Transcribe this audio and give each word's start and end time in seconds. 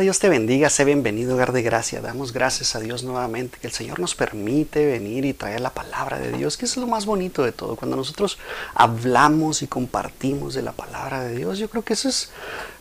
Dios 0.00 0.20
te 0.20 0.28
bendiga, 0.28 0.70
sé 0.70 0.84
bienvenido, 0.84 1.34
hogar 1.34 1.52
de 1.52 1.62
gracia. 1.62 2.00
Damos 2.00 2.32
gracias 2.32 2.76
a 2.76 2.80
Dios 2.80 3.02
nuevamente, 3.02 3.58
que 3.58 3.66
el 3.66 3.72
Señor 3.72 3.98
nos 3.98 4.14
permite 4.14 4.86
venir 4.86 5.24
y 5.24 5.32
traer 5.32 5.60
la 5.60 5.70
palabra 5.70 6.18
de 6.18 6.30
Dios, 6.30 6.56
que 6.56 6.66
es 6.66 6.76
lo 6.76 6.86
más 6.86 7.04
bonito 7.04 7.42
de 7.42 7.50
todo. 7.50 7.74
Cuando 7.74 7.96
nosotros 7.96 8.38
hablamos 8.74 9.62
y 9.62 9.66
compartimos 9.66 10.54
de 10.54 10.62
la 10.62 10.72
palabra 10.72 11.24
de 11.24 11.34
Dios, 11.34 11.58
yo 11.58 11.68
creo 11.68 11.82
que 11.82 11.94
eso 11.94 12.08
es 12.08 12.30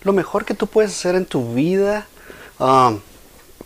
lo 0.04 0.14
mejor 0.14 0.45
que 0.45 0.54
tú 0.54 0.68
puedes 0.68 0.91
hacer 0.91 1.15
en 1.15 1.25
tu 1.25 1.54
vida. 1.54 2.07
Um, 2.59 3.00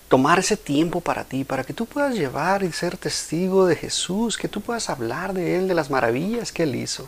tomar 0.07 0.39
ese 0.39 0.55
tiempo 0.57 1.01
para 1.01 1.23
ti, 1.23 1.43
para 1.43 1.63
que 1.63 1.73
tú 1.73 1.85
puedas 1.85 2.15
llevar 2.15 2.63
y 2.63 2.71
ser 2.71 2.97
testigo 2.97 3.65
de 3.65 3.75
Jesús, 3.75 4.37
que 4.37 4.47
tú 4.47 4.61
puedas 4.61 4.89
hablar 4.89 5.33
de 5.33 5.57
Él, 5.57 5.67
de 5.67 5.73
las 5.73 5.89
maravillas 5.89 6.51
que 6.51 6.63
Él 6.63 6.75
hizo, 6.75 7.07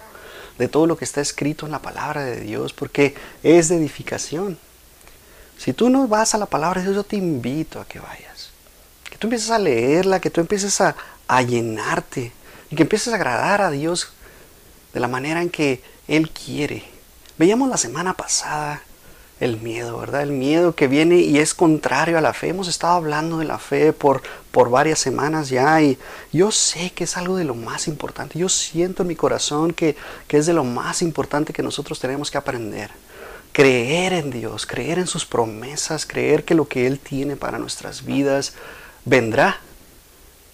de 0.57 0.68
todo 0.68 0.88
lo 0.88 0.98
que 0.98 1.05
está 1.05 1.21
escrito 1.21 1.66
en 1.66 1.71
la 1.71 1.82
palabra 1.82 2.23
de 2.23 2.40
Dios, 2.40 2.73
porque 2.73 3.16
es 3.44 3.70
de 3.70 3.77
edificación. 3.77 4.57
Si 5.57 5.73
tú 5.73 5.89
no 5.89 6.07
vas 6.07 6.34
a 6.35 6.38
la 6.38 6.45
palabra 6.45 6.81
de 6.81 6.88
Dios, 6.88 6.95
yo 6.95 7.03
te 7.03 7.16
invito 7.16 7.80
a 7.80 7.85
que 7.85 7.99
vayas. 7.99 8.49
Que 9.09 9.17
tú 9.17 9.27
empieces 9.27 9.49
a 9.49 9.59
leerla, 9.59 10.20
que 10.20 10.29
tú 10.29 10.41
empieces 10.41 10.81
a, 10.81 10.95
llenarte 11.48 12.31
y 12.70 12.76
que 12.76 12.84
empieces 12.84 13.12
a 13.12 13.16
agradar 13.16 13.62
a 13.62 13.71
Dios 13.71 14.13
de 14.93 14.99
la 14.99 15.07
manera 15.07 15.41
en 15.41 15.49
que 15.49 15.81
Él 16.07 16.29
quiere. 16.29 16.84
Veíamos 17.38 17.70
la 17.70 17.77
semana 17.77 18.13
pasada 18.13 18.84
el 19.39 19.59
miedo, 19.59 19.98
¿verdad? 19.98 20.21
El 20.21 20.31
miedo 20.31 20.76
que 20.76 20.88
viene 20.88 21.17
y 21.17 21.39
es 21.39 21.54
contrario 21.54 22.17
a 22.17 22.21
la 22.21 22.34
fe. 22.34 22.49
Hemos 22.49 22.67
estado 22.67 22.93
hablando 22.93 23.40
de 23.40 23.45
la 23.45 23.57
fe 23.57 23.93
por, 23.93 24.21
por 24.51 24.70
varias 24.70 24.99
semanas 24.99 25.49
ya 25.49 25.82
y 25.82 25.98
yo 26.32 26.51
sé 26.51 26.91
que 26.91 27.05
es 27.05 27.17
algo 27.17 27.35
de 27.35 27.43
lo 27.43 27.55
más 27.55 27.88
importante. 27.88 28.38
Yo 28.38 28.49
siento 28.49 29.01
en 29.01 29.07
mi 29.07 29.15
corazón 29.15 29.73
que, 29.73 29.95
que 30.27 30.38
es 30.38 30.45
de 30.45 30.54
lo 30.54 30.63
más 30.63 31.01
importante 31.01 31.51
que 31.51 31.63
nosotros 31.63 31.99
tenemos 31.99 32.29
que 32.29 32.38
aprender 32.38 32.91
creer 33.54 34.12
en 34.13 34.32
Dios, 34.32 34.65
creer 34.65 34.99
en 34.99 35.07
sus 35.07 35.26
promesas, 35.26 36.05
creer 36.05 36.43
que 36.43 36.55
lo 36.55 36.68
que 36.68 36.87
Él 36.87 36.99
tiene 36.99 37.37
para 37.37 37.60
nuestras 37.60 38.04
vidas 38.04 38.54
vendrá. 39.05 39.60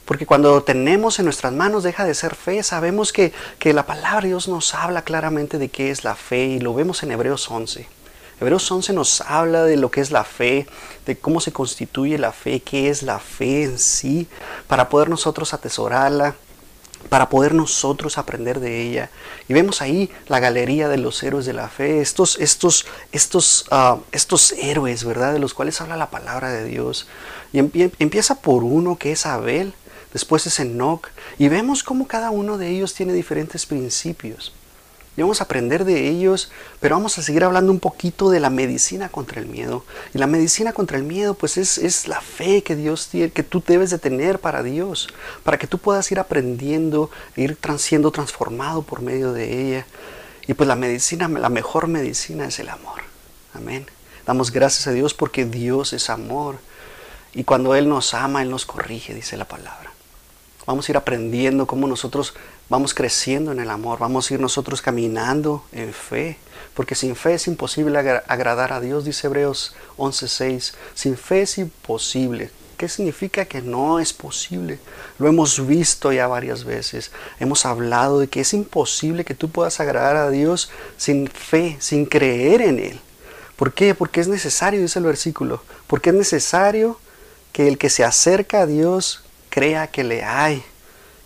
Porque 0.06 0.26
cuando 0.26 0.62
tenemos 0.64 1.18
en 1.20 1.26
nuestras 1.26 1.54
manos 1.54 1.84
deja 1.84 2.04
de 2.04 2.14
ser 2.14 2.36
fe, 2.36 2.62
sabemos 2.62 3.14
que, 3.14 3.32
que 3.58 3.74
la 3.74 3.86
palabra 3.86 4.22
de 4.22 4.30
Dios 4.30 4.48
nos 4.48 4.76
habla 4.76 5.04
claramente 5.04 5.58
de 5.58 5.70
qué 5.70 5.92
es 5.92 6.04
la 6.04 6.16
fe 6.16 6.46
y 6.46 6.60
lo 6.60 6.74
vemos 6.74 7.02
en 7.04 7.12
Hebreos 7.12 7.50
11. 7.50 7.88
Hebreos 8.42 8.72
11 8.72 8.94
nos 8.94 9.22
habla 9.22 9.64
de 9.64 9.78
lo 9.78 9.92
que 9.92 10.02
es 10.02 10.12
la 10.12 10.24
fe, 10.24 10.66
de 11.06 11.18
cómo 11.18 11.42
se 11.42 11.52
constituye 11.52 12.18
la 12.18 12.32
fe, 12.32 12.62
qué 12.62 12.90
es 12.90 13.04
la 13.04 13.20
fe 13.20 13.64
en 13.64 13.80
sí, 13.80 14.28
para 14.68 14.90
poder 14.90 15.10
nosotros 15.10 15.54
atesorarla, 15.54 16.36
para 17.08 17.30
poder 17.30 17.54
nosotros 17.54 18.18
aprender 18.18 18.60
de 18.60 18.82
ella. 18.82 19.10
Y 19.48 19.54
vemos 19.54 19.82
ahí 19.82 20.12
la 20.28 20.40
galería 20.40 20.90
de 20.90 20.98
los 20.98 21.24
héroes 21.24 21.46
de 21.46 21.54
la 21.54 21.70
fe, 21.70 22.02
estos, 22.02 22.38
estos, 22.40 22.86
estos, 23.12 23.66
ah, 23.72 23.98
estos 24.12 24.52
héroes, 24.54 25.04
¿verdad? 25.04 25.34
De 25.34 25.40
los 25.40 25.54
cuales 25.54 25.80
habla 25.82 25.98
la 25.98 26.10
palabra 26.10 26.52
de 26.52 26.66
Dios. 26.66 27.08
Y 27.54 27.60
empieza 27.60 28.36
por 28.36 28.64
uno 28.64 28.98
que 28.98 29.12
es 29.12 29.26
Abel, 29.26 29.74
después 30.14 30.46
es 30.46 30.60
Enoch, 30.60 31.08
y 31.38 31.48
vemos 31.48 31.84
cómo 31.84 32.08
cada 32.08 32.30
uno 32.30 32.58
de 32.58 32.70
ellos 32.70 32.94
tiene 32.94 33.14
diferentes 33.14 33.66
principios 33.66 34.54
y 35.20 35.24
vamos 35.24 35.42
a 35.42 35.44
aprender 35.44 35.84
de 35.84 36.08
ellos, 36.08 36.52
pero 36.80 36.96
vamos 36.96 37.18
a 37.18 37.22
seguir 37.22 37.44
hablando 37.44 37.72
un 37.72 37.80
poquito 37.80 38.30
de 38.30 38.40
la 38.40 38.50
medicina 38.50 39.10
contra 39.10 39.42
el 39.42 39.48
miedo. 39.48 39.84
Y 40.14 40.18
la 40.18 40.28
medicina 40.28 40.72
contra 40.72 40.98
el 40.98 41.04
miedo, 41.04 41.34
pues 41.34 41.58
es, 41.58 41.78
es 41.78 42.08
la 42.08 42.22
fe 42.22 42.64
que 42.64 42.76
Dios 42.76 43.08
tiene, 43.08 43.32
que 43.32 43.44
tú 43.44 43.62
debes 43.66 43.90
de 43.90 44.00
tener 44.00 44.40
para 44.40 44.64
Dios, 44.64 45.10
para 45.44 45.58
que 45.58 45.68
tú 45.68 45.78
puedas 45.78 46.10
ir 46.12 46.20
aprendiendo, 46.20 47.12
ir 47.36 47.58
siendo 47.78 48.12
transformado 48.12 48.82
por 48.82 49.02
medio 49.02 49.34
de 49.34 49.68
ella. 49.68 49.86
Y 50.48 50.54
pues 50.54 50.68
la 50.68 50.76
medicina, 50.76 51.28
la 51.28 51.50
mejor 51.50 51.88
medicina 51.88 52.48
es 52.48 52.58
el 52.60 52.70
amor. 52.70 53.02
Amén. 53.54 53.86
Damos 54.26 54.52
gracias 54.52 54.88
a 54.88 54.92
Dios 54.92 55.14
porque 55.14 55.46
Dios 55.46 55.92
es 55.94 56.10
amor. 56.10 56.60
Y 57.34 57.44
cuando 57.44 57.76
Él 57.76 57.90
nos 57.90 58.14
ama, 58.14 58.42
Él 58.42 58.50
nos 58.50 58.66
corrige, 58.66 59.14
dice 59.14 59.38
la 59.38 59.46
palabra. 59.46 59.89
Vamos 60.70 60.88
a 60.88 60.92
ir 60.92 60.98
aprendiendo 60.98 61.66
cómo 61.66 61.88
nosotros 61.88 62.36
vamos 62.70 62.94
creciendo 62.94 63.52
en 63.52 63.60
el 63.60 63.72
amor, 63.72 63.98
vamos 63.98 64.30
a 64.30 64.36
ir 64.36 64.40
nosotros 64.40 64.84
caminando 64.84 65.64
en 65.72 65.92
fe, 65.96 66.38
porque 66.76 66.94
sin 66.94 67.16
fe 67.16 67.34
es 67.34 67.48
imposible 67.48 67.98
agradar 67.98 68.72
a 68.72 68.80
Dios, 68.80 69.04
dice 69.04 69.26
Hebreos 69.26 69.74
11:6. 69.98 70.76
Sin 70.94 71.18
fe 71.18 71.42
es 71.42 71.58
imposible. 71.58 72.52
¿Qué 72.78 72.88
significa 72.88 73.46
que 73.46 73.64
no 73.64 74.00
es 74.00 74.14
posible? 74.14 74.78
Lo 75.18 75.28
hemos 75.28 75.66
visto 75.66 76.12
ya 76.12 76.28
varias 76.28 76.64
veces. 76.66 77.10
Hemos 77.40 77.66
hablado 77.66 78.20
de 78.20 78.28
que 78.28 78.42
es 78.42 78.54
imposible 78.54 79.26
que 79.26 79.34
tú 79.34 79.50
puedas 79.50 79.80
agradar 79.80 80.18
a 80.18 80.30
Dios 80.30 80.70
sin 80.98 81.28
fe, 81.30 81.78
sin 81.80 82.06
creer 82.06 82.62
en 82.62 82.78
Él. 82.78 83.00
¿Por 83.56 83.74
qué? 83.74 83.96
Porque 83.96 84.22
es 84.22 84.28
necesario, 84.28 84.80
dice 84.80 85.00
el 85.00 85.06
versículo, 85.06 85.64
porque 85.88 86.12
es 86.12 86.16
necesario 86.16 87.00
que 87.54 87.68
el 87.68 87.80
que 87.80 87.90
se 87.90 88.04
acerca 88.04 88.62
a 88.62 88.66
Dios 88.68 89.24
crea 89.50 89.88
que 89.88 90.04
le 90.04 90.24
hay 90.24 90.64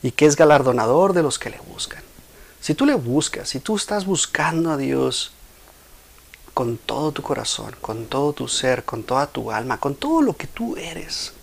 y 0.02 0.12
que 0.12 0.26
es 0.26 0.36
galardonador 0.36 1.14
de 1.14 1.24
los 1.24 1.40
que 1.40 1.50
le 1.50 1.60
buscan. 1.60 2.02
Si 2.60 2.74
tú 2.74 2.86
le 2.86 2.96
buscas, 2.96 3.50
si 3.50 3.60
tú 3.60 3.76
estás 3.76 4.06
buscando 4.06 4.72
a 4.72 4.78
Dios 4.78 5.34
con 6.54 6.78
todo 6.78 7.12
tu 7.12 7.22
corazón, 7.22 7.76
con 7.82 8.06
todo 8.06 8.34
tu 8.34 8.48
ser, 8.48 8.84
con 8.84 9.04
toda 9.04 9.28
tu 9.28 9.52
alma, 9.52 9.80
con 9.80 9.96
todo 9.96 10.22
lo 10.22 10.36
que 10.38 10.48
tú 10.48 10.78
eres, 10.78 11.34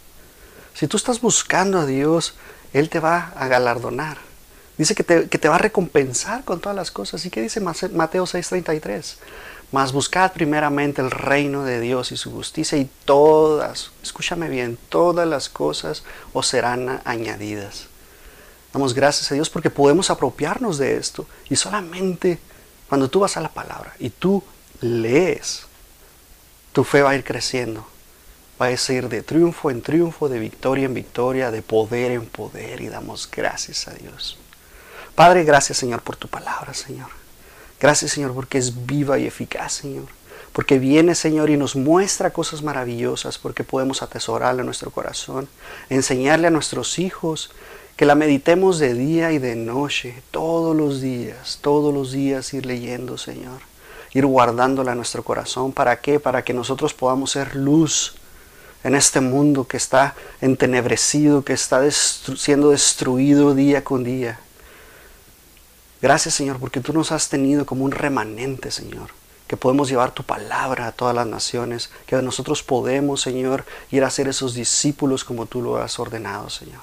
si 0.75 0.87
tú 0.87 0.97
estás 0.97 1.21
buscando 1.21 1.79
a 1.79 1.87
Dios, 1.87 2.35
Él 2.73 2.89
te 2.89 3.01
va 3.01 3.33
a 3.37 3.49
galardonar. 3.49 4.19
Dice 4.79 4.95
que 4.95 5.05
te, 5.05 5.29
que 5.29 5.37
te 5.37 5.49
va 5.49 5.57
a 5.57 5.59
recompensar 5.59 6.43
con 6.45 6.61
todas 6.61 6.75
las 6.75 6.91
cosas. 6.91 7.27
¿Y 7.27 7.31
qué 7.31 7.43
dice 7.43 7.61
Mateo 7.61 8.25
6:33? 8.25 9.17
Mas 9.73 9.93
buscad 9.93 10.33
primeramente 10.33 11.01
el 11.01 11.11
reino 11.11 11.65
de 11.65 11.81
Dios 11.81 12.11
y 12.11 12.17
su 12.17 12.33
justicia 12.33 12.77
y 12.77 12.91
todas, 13.05 13.93
escúchame 14.03 14.49
bien, 14.49 14.77
todas 14.89 15.29
las 15.29 15.49
cosas 15.49 16.03
os 16.33 16.49
serán 16.49 17.01
añadidas. 17.05 17.87
Damos 18.73 18.95
gracias 18.95 19.31
a 19.31 19.35
Dios 19.35 19.51
porque 19.51 19.71
podemos 19.71 20.11
apropiarnos 20.11 20.79
de 20.79 20.97
esto. 20.97 21.27
Y 21.49 21.57
solamente 21.57 22.39
cuando 22.89 23.09
tú 23.09 23.21
vas 23.21 23.37
a 23.37 23.41
la 23.41 23.49
palabra 23.49 23.95
y 23.99 24.11
tú 24.11 24.43
lees, 24.81 25.67
tu 26.73 26.85
fe 26.85 27.03
va 27.03 27.11
a 27.11 27.15
ir 27.15 27.25
creciendo. 27.25 27.87
Va 28.61 28.67
a 28.67 28.73
ir 28.73 29.09
de 29.09 29.23
triunfo 29.23 29.71
en 29.71 29.81
triunfo, 29.81 30.29
de 30.29 30.39
victoria 30.39 30.85
en 30.85 30.95
victoria, 30.95 31.51
de 31.51 31.63
poder 31.63 32.13
en 32.13 32.27
poder. 32.27 32.81
Y 32.81 32.89
damos 32.89 33.29
gracias 33.31 33.89
a 33.89 33.95
Dios. 33.95 34.39
Padre, 35.15 35.45
gracias 35.45 35.79
Señor 35.79 36.03
por 36.03 36.17
tu 36.17 36.29
palabra, 36.29 36.75
Señor. 36.75 37.20
Gracias 37.81 38.13
Señor 38.13 38.35
porque 38.35 38.59
es 38.59 38.87
viva 38.87 39.19
y 39.19 39.27
eficaz, 39.27 39.73
Señor. 39.73 40.05
Porque 40.53 40.79
viene 40.79 41.15
Señor 41.15 41.51
y 41.51 41.57
nos 41.57 41.77
muestra 41.77 42.31
cosas 42.31 42.63
maravillosas 42.63 43.39
porque 43.39 43.65
podemos 43.65 44.03
atesorarla 44.03 44.61
en 44.61 44.67
nuestro 44.67 44.91
corazón, 44.91 45.49
enseñarle 45.89 46.49
a 46.49 46.51
nuestros 46.51 46.99
hijos 46.99 47.51
que 48.01 48.07
la 48.07 48.15
meditemos 48.15 48.79
de 48.79 48.95
día 48.95 49.31
y 49.31 49.39
de 49.39 49.57
noche, 49.57 50.23
todos 50.31 50.75
los 50.75 51.03
días, 51.03 51.59
todos 51.61 51.93
los 51.93 52.13
días 52.13 52.55
ir 52.55 52.65
leyendo, 52.65 53.19
Señor. 53.19 53.61
Ir 54.15 54.25
guardándola 54.25 54.93
en 54.93 54.97
nuestro 54.97 55.23
corazón. 55.23 55.73
¿Para 55.73 56.01
qué? 56.01 56.19
Para 56.19 56.43
que 56.43 56.55
nosotros 56.55 56.95
podamos 56.95 57.33
ser 57.33 57.55
luz 57.55 58.15
en 58.85 58.95
este 58.95 59.21
mundo 59.21 59.69
que 59.69 59.77
está 59.77 60.15
entenebrecido, 60.41 61.45
que 61.45 61.53
está 61.53 61.83
siendo 61.91 62.71
destruido 62.71 63.55
día 63.55 63.85
con 63.85 64.03
día. 64.03 64.41
Gracias, 66.03 66.35
Señor, 66.35 66.59
porque 66.59 66.81
tú 66.81 66.93
nos 66.93 67.13
has 67.13 67.29
tenido 67.29 67.67
como 67.67 67.85
un 67.85 67.93
remanente, 67.93 68.71
Señor 68.71 69.11
que 69.51 69.57
podemos 69.57 69.89
llevar 69.89 70.13
tu 70.13 70.23
palabra 70.23 70.87
a 70.87 70.93
todas 70.93 71.13
las 71.13 71.27
naciones, 71.27 71.91
que 72.07 72.15
nosotros 72.23 72.63
podemos, 72.63 73.21
Señor, 73.21 73.65
ir 73.91 74.05
a 74.05 74.11
ser 74.11 74.29
esos 74.29 74.55
discípulos 74.55 75.25
como 75.25 75.47
tú 75.47 75.61
lo 75.61 75.79
has 75.79 75.99
ordenado, 75.99 76.49
Señor. 76.51 76.83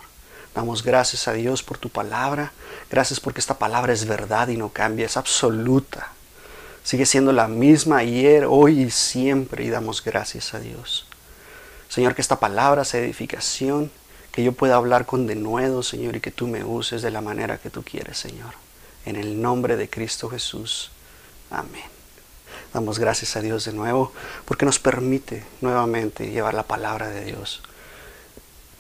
Damos 0.54 0.84
gracias 0.84 1.30
a 1.30 1.32
Dios 1.32 1.64
por 1.64 1.78
tu 1.78 1.88
palabra. 1.88 2.52
Gracias 2.92 3.22
porque 3.22 3.40
esta 3.40 3.58
palabra 3.58 3.94
es 3.94 4.06
verdad 4.06 4.50
y 4.50 4.58
no 4.58 4.68
cambia, 4.68 5.06
es 5.06 5.16
absoluta. 5.16 6.12
Sigue 6.84 7.06
siendo 7.06 7.32
la 7.32 7.48
misma 7.48 8.00
ayer, 8.00 8.44
hoy 8.44 8.82
y 8.82 8.92
siempre 8.92 9.64
y 9.64 9.70
damos 9.70 10.04
gracias 10.04 10.54
a 10.54 10.60
Dios. 10.60 11.08
Señor, 11.88 12.16
que 12.16 12.22
esta 12.22 12.42
palabra 12.42 12.84
sea 12.84 13.00
edificación, 13.00 13.90
que 14.34 14.44
yo 14.44 14.52
pueda 14.52 14.76
hablar 14.76 15.06
con 15.06 15.26
denuedo, 15.26 15.84
Señor, 15.84 16.18
y 16.18 16.20
que 16.20 16.32
tú 16.32 16.48
me 16.48 16.66
uses 16.66 17.02
de 17.02 17.12
la 17.12 17.22
manera 17.22 17.60
que 17.60 17.70
tú 17.70 17.82
quieres, 17.82 18.18
Señor. 18.18 18.67
En 19.08 19.16
el 19.16 19.42
nombre 19.42 19.78
de 19.78 19.90
Cristo 19.90 20.30
Jesús. 20.30 20.92
Amén. 21.50 21.86
Damos 22.74 23.00
gracias 23.00 23.36
a 23.36 23.42
Dios 23.42 23.66
de 23.66 23.74
nuevo 23.74 24.12
porque 24.46 24.66
nos 24.66 24.80
permite 24.80 25.44
nuevamente 25.62 26.30
llevar 26.30 26.54
la 26.54 26.64
palabra 26.64 27.08
de 27.10 27.26
Dios 27.26 27.62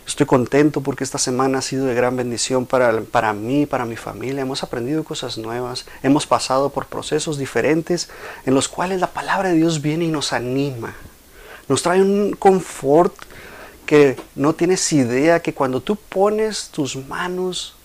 Estoy 0.07 0.25
contento 0.25 0.79
porque 0.79 1.03
esta 1.03 1.17
semana 1.17 1.57
ha 1.57 1.61
sido 1.61 1.85
de 1.85 1.93
gran 1.93 2.15
bendición 2.15 2.65
para, 2.65 3.01
para 3.01 3.33
mí, 3.33 3.65
para 3.65 3.83
mi 3.83 3.97
familia. 3.97 4.41
Hemos 4.41 4.63
aprendido 4.63 5.03
cosas 5.03 5.37
nuevas, 5.37 5.85
hemos 6.01 6.25
pasado 6.25 6.69
por 6.69 6.85
procesos 6.85 7.37
diferentes 7.37 8.07
en 8.45 8.53
los 8.53 8.69
cuales 8.69 9.01
la 9.01 9.11
palabra 9.11 9.49
de 9.49 9.55
Dios 9.55 9.81
viene 9.81 10.05
y 10.05 10.07
nos 10.07 10.31
anima. 10.31 10.95
Nos 11.67 11.83
trae 11.83 12.01
un 12.01 12.31
confort 12.39 13.13
que 13.85 14.15
no 14.33 14.55
tienes 14.55 14.93
idea 14.93 15.41
que 15.41 15.53
cuando 15.53 15.81
tú 15.81 15.97
pones 15.97 16.69
tus 16.69 16.95
manos 16.95 17.75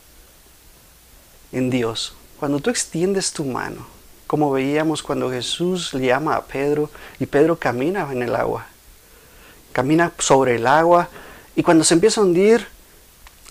en 1.51 1.71
Dios, 1.71 2.15
cuando 2.43 2.59
tú 2.59 2.71
extiendes 2.71 3.33
tu 3.33 3.45
mano, 3.45 3.87
como 4.27 4.51
veíamos 4.51 5.01
cuando 5.01 5.31
Jesús 5.31 5.95
le 5.95 6.07
llama 6.07 6.35
a 6.35 6.43
Pedro 6.43 6.91
y 7.21 7.27
Pedro 7.27 7.55
camina 7.55 8.09
en 8.11 8.21
el 8.21 8.35
agua, 8.35 8.67
camina 9.71 10.11
sobre 10.19 10.57
el 10.57 10.67
agua 10.67 11.09
y 11.55 11.63
cuando 11.63 11.85
se 11.85 11.95
empieza 11.95 12.21
a 12.21 12.25
hundir, 12.25 12.67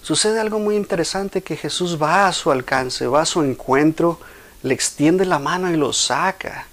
sucede 0.02 0.42
algo 0.42 0.60
muy 0.60 0.76
interesante 0.76 1.42
que 1.42 1.56
Jesús 1.56 1.98
va 2.02 2.28
a 2.28 2.34
su 2.34 2.52
alcance, 2.52 3.08
va 3.08 3.22
a 3.22 3.26
su 3.26 3.42
encuentro, 3.42 4.20
le 4.62 4.74
extiende 4.74 5.26
la 5.26 5.40
mano 5.40 5.72
y 5.72 5.78
lo 5.78 5.94
saca. 5.94 6.68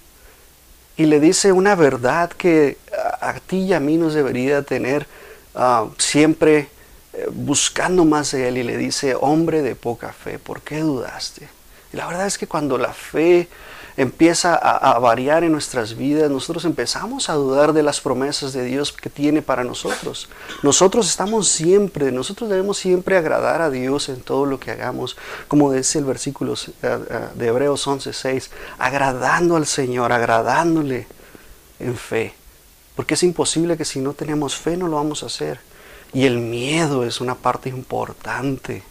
Y 0.97 1.05
le 1.05 1.21
dice 1.21 1.53
una 1.53 1.75
verdad 1.75 2.31
que 2.31 2.77
a, 3.21 3.35
ti 3.35 3.59
y 3.59 3.73
a 3.73 3.79
mí 3.79 3.95
nos 3.95 4.13
debería 4.13 4.61
tener 4.63 5.07
ah, 5.55 5.85
siempre 5.97 6.67
eh, 7.13 7.27
buscando 7.31 8.03
más 8.03 8.31
de 8.31 8.49
Él. 8.49 8.57
Y 8.57 8.63
le 8.63 8.75
dice, 8.75 9.15
hombre 9.15 9.61
de 9.61 9.75
poca 9.75 10.11
fe, 10.11 10.37
¿por 10.37 10.61
qué 10.61 10.81
dudaste? 10.81 11.58
Y 11.93 11.97
la 11.97 12.07
verdad 12.07 12.27
es 12.27 12.37
que 12.37 12.47
cuando 12.47 12.77
la 12.77 12.93
fe 12.93 13.47
empieza 13.97 14.55
a, 14.55 14.97
variar 14.99 15.43
en 15.43 15.51
nuestras 15.51 15.97
vidas, 15.97 16.31
nosotros 16.31 16.63
empezamos 16.63 17.29
a 17.29 17.33
dudar 17.33 17.73
de 17.73 17.83
las 17.83 17.99
promesas 17.99 18.53
de 18.53 18.63
Dios 18.63 18.93
que 18.93 19.09
tiene 19.09 19.41
para 19.41 19.65
nosotros. 19.65 20.29
Nosotros 20.63 21.09
estamos 21.09 21.49
siempre, 21.49 22.11
nosotros 22.13 22.49
debemos 22.49 22.77
siempre 22.77 23.17
agradar 23.17 23.61
a 23.61 23.69
Dios 23.69 24.07
en 24.07 24.21
todo 24.21 24.45
lo 24.45 24.57
que 24.57 24.71
hagamos, 24.71 25.17
como 25.49 25.73
dice 25.73 25.99
el 25.99 26.05
versículo 26.05 26.53
eh, 26.53 26.67
eh, 26.81 27.27
de 27.35 27.47
Hebreos 27.47 27.85
11:6, 27.87 28.49
agradando 28.77 29.57
al 29.57 29.65
Señor, 29.65 30.13
agradándole 30.13 31.05
en 31.79 31.97
fe. 31.97 32.33
Porque 32.95 33.15
es 33.15 33.23
imposible 33.23 33.75
que 33.75 33.83
si 33.83 33.99
no 33.99 34.13
tenemos 34.13 34.55
fe 34.55 34.77
no 34.77 34.87
lo 34.87 34.95
vamos 34.95 35.23
a 35.23 35.25
hacer. 35.25 35.59
Y 36.13 36.25
el 36.25 36.39
miedo 36.39 37.03
es 37.03 37.19
una 37.19 37.35
parte 37.35 37.67
importante 37.67 38.83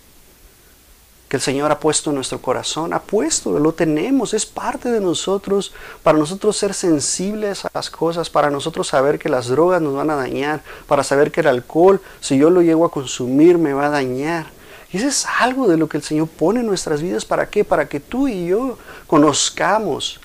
que 1.29 1.37
el 1.37 1.43
Señor 1.43 1.71
ha 1.71 1.79
puesto 1.79 2.11
en 2.11 2.17
nuestro 2.17 2.41
corazón, 2.41 2.95
ha 2.95 3.01
puesto, 3.01 3.59
lo 3.59 3.73
tenemos, 3.73 4.33
es 4.33 4.47
parte 4.47 4.91
de 4.91 5.01
nosotros, 5.01 5.73
para 6.03 6.17
nosotros 6.17 6.57
ser 6.57 6.73
sensibles 6.73 7.67
a 7.67 7.71
las 7.75 7.91
cosas, 7.91 8.31
para 8.31 8.51
nosotros 8.51 8.89
saber 8.89 9.19
que 9.19 9.29
las 9.29 9.49
drogas 9.49 9.83
nos 9.83 9.95
van 9.95 10.09
a 10.11 10.17
dañar, 10.17 10.63
para 10.87 11.05
saber 11.05 11.31
que 11.31 11.41
el 11.41 11.49
alcohol, 11.49 12.01
si 12.21 12.39
yo 12.39 12.49
lo 12.49 12.63
llego 12.63 12.87
a 12.87 12.91
consumir, 12.91 13.59
me 13.59 13.75
va 13.75 13.87
a 13.87 13.91
dañar. 13.91 14.47
Y 14.91 14.97
eso 14.97 15.07
es 15.07 15.27
algo 15.39 15.69
de 15.69 15.77
lo 15.77 15.87
que 15.87 15.99
el 15.99 16.03
Señor 16.03 16.29
pone 16.29 16.61
en 16.61 16.67
nuestras 16.67 17.03
vidas, 17.03 17.27
¿para 17.27 17.51
qué? 17.51 17.63
Para 17.63 17.89
que 17.89 18.01
tú 18.01 18.27
y 18.27 18.47
yo 18.47 18.79
conozcamos. 19.07 20.21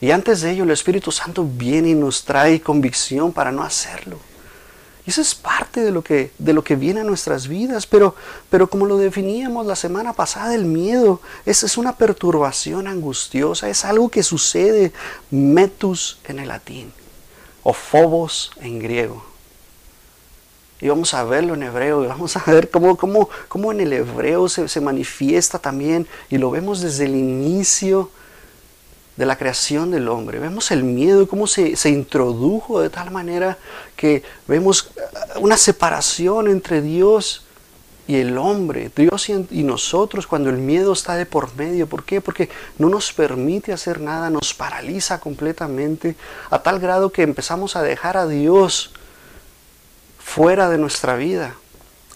Y 0.00 0.10
antes 0.10 0.40
de 0.40 0.50
ello 0.50 0.64
el 0.64 0.70
Espíritu 0.70 1.12
Santo 1.12 1.46
viene 1.46 1.90
y 1.90 1.94
nos 1.94 2.24
trae 2.24 2.60
convicción 2.60 3.32
para 3.32 3.52
no 3.52 3.62
hacerlo. 3.62 4.18
Y 5.06 5.10
eso 5.10 5.22
es 5.22 5.34
parte 5.34 5.80
de 5.80 5.90
lo 5.90 6.02
que, 6.02 6.30
de 6.38 6.52
lo 6.52 6.62
que 6.62 6.76
viene 6.76 7.00
a 7.00 7.04
nuestras 7.04 7.48
vidas, 7.48 7.86
pero, 7.86 8.14
pero 8.50 8.68
como 8.68 8.86
lo 8.86 8.98
definíamos 8.98 9.66
la 9.66 9.76
semana 9.76 10.12
pasada, 10.12 10.54
el 10.54 10.66
miedo 10.66 11.20
es, 11.46 11.62
es 11.62 11.78
una 11.78 11.96
perturbación 11.96 12.86
angustiosa, 12.86 13.68
es 13.68 13.84
algo 13.84 14.10
que 14.10 14.22
sucede, 14.22 14.92
metus 15.30 16.18
en 16.24 16.38
el 16.38 16.48
latín, 16.48 16.92
o 17.62 17.72
phobos 17.72 18.50
en 18.60 18.78
griego. 18.78 19.24
Y 20.82 20.88
vamos 20.88 21.12
a 21.14 21.24
verlo 21.24 21.54
en 21.54 21.62
hebreo, 21.62 22.04
y 22.04 22.06
vamos 22.06 22.36
a 22.36 22.42
ver 22.46 22.70
cómo, 22.70 22.96
cómo, 22.96 23.28
cómo 23.48 23.72
en 23.72 23.80
el 23.80 23.92
hebreo 23.92 24.48
se, 24.48 24.68
se 24.68 24.80
manifiesta 24.80 25.58
también, 25.58 26.06
y 26.28 26.36
lo 26.36 26.50
vemos 26.50 26.80
desde 26.80 27.06
el 27.06 27.16
inicio 27.16 28.10
de 29.16 29.26
la 29.26 29.36
creación 29.36 29.90
del 29.90 30.08
hombre. 30.08 30.38
Vemos 30.38 30.70
el 30.70 30.84
miedo, 30.84 31.28
cómo 31.28 31.46
se, 31.46 31.76
se, 31.76 31.90
introdujo 31.90 32.80
de 32.80 32.90
tal 32.90 33.10
manera 33.10 33.58
que 33.96 34.22
vemos 34.46 34.92
uh, 35.36 35.40
una 35.40 35.56
separación 35.56 36.48
entre 36.48 36.80
Dios 36.80 37.44
y 38.10 38.16
el 38.16 38.38
hombre, 38.38 38.90
Dios 38.96 39.28
y, 39.28 39.62
nosotros 39.62 40.26
cuando 40.26 40.50
el 40.50 40.56
miedo 40.56 40.92
está 40.92 41.14
de 41.14 41.26
por 41.26 41.54
medio. 41.54 41.86
¿Por 41.86 42.02
qué? 42.02 42.20
Porque 42.20 42.48
no 42.76 42.88
nos 42.88 43.12
permite 43.12 43.72
hacer 43.72 44.00
nada, 44.00 44.30
nos 44.30 44.52
paraliza 44.52 45.20
completamente 45.20 46.16
a 46.50 46.60
tal 46.60 46.80
grado 46.80 47.12
que 47.12 47.22
empezamos 47.22 47.76
a 47.76 47.82
dejar 47.82 48.16
a 48.16 48.26
Dios 48.26 48.90
fuera 50.18 50.68
de 50.68 50.78
nuestra 50.78 51.14
vida. 51.14 51.54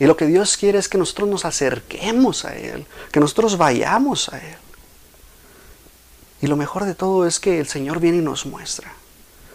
Y 0.01 0.07
lo 0.07 0.17
que 0.17 0.27
Dios 0.27 0.57
quiere 0.57 0.81
es 0.81 0.89
que 0.89 0.99
nosotros 0.99 1.29
nos 1.29 1.45
acerquemos 1.45 2.45
a 2.45 2.57
Él, 2.57 2.87
que 3.13 3.21
nosotros 3.21 3.57
vayamos 3.57 4.29
a 4.31 4.39
Él. 4.39 4.57
Y 6.45 6.47
lo 6.47 6.57
mejor 6.57 6.85
de 6.85 6.95
todo 6.95 7.27
es 7.27 7.41
que 7.41 7.59
el 7.59 7.67
Señor 7.67 8.01
viene 8.01 8.19
y 8.19 8.21
nos 8.21 8.45
muestra. 8.45 8.93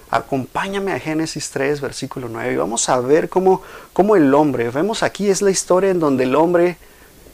Acompáñame 0.10 0.92
a 0.92 1.00
Génesis 1.00 1.52
3, 1.52 1.82
versículo 1.82 2.30
9, 2.30 2.54
y 2.54 2.56
vamos 2.56 2.90
a 2.90 3.00
ver 3.00 3.30
cómo, 3.30 3.62
cómo 3.94 4.16
el 4.16 4.34
hombre, 4.34 4.72
vemos 4.72 5.04
aquí 5.04 5.30
es 5.30 5.44
la 5.44 5.52
historia 5.52 5.92
en 5.92 6.00
donde 6.00 6.24
el 6.24 6.34
hombre 6.34 6.78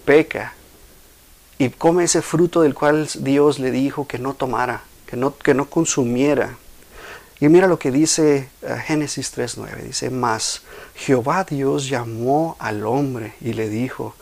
peca 0.04 0.56
y 1.58 1.70
come 1.70 2.04
ese 2.04 2.22
fruto 2.22 2.64
del 2.64 2.74
cual 2.74 3.08
Dios 3.20 3.58
le 3.58 3.72
dijo 3.72 4.06
que 4.06 4.20
no 4.20 4.34
tomara, 4.34 4.82
que 5.08 5.16
no, 5.16 5.38
que 5.38 5.54
no 5.54 5.70
consumiera. 5.70 6.58
Y 7.40 7.48
mira 7.48 7.68
lo 7.68 7.80
que 7.80 7.92
dice 7.92 8.50
uh, 8.62 8.76
Génesis 8.86 9.38
3.9. 9.38 9.84
Dice, 9.84 10.10
mas 10.10 10.64
Jehová 10.96 11.46
Dios 11.46 11.88
llamó 11.88 12.58
al 12.60 12.86
hombre 12.86 13.36
y 13.40 13.54
le 13.54 13.70
dijo, 13.70 14.16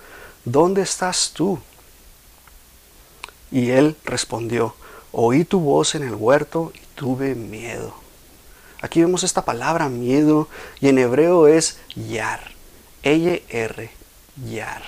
¿dónde 0.45 0.83
estás 0.83 1.31
tú? 1.33 1.57
Y 3.50 3.71
él 3.71 3.95
respondió, 4.06 4.75
Oí 5.15 5.45
tu 5.45 5.60
voz 5.60 5.94
en 5.94 6.01
el 6.01 6.15
huerto 6.15 6.71
y 6.74 6.80
tuve 6.95 7.36
miedo. 7.36 7.94
Aquí 8.81 9.00
vemos 9.00 9.24
esta 9.24 9.45
palabra 9.45 9.88
miedo 9.88 10.50
y 10.81 10.89
en 10.89 10.98
hebreo 10.98 11.45
es 11.48 11.77
yar. 11.95 12.51
E-Y-R, 13.04 13.92
yar. 14.50 14.81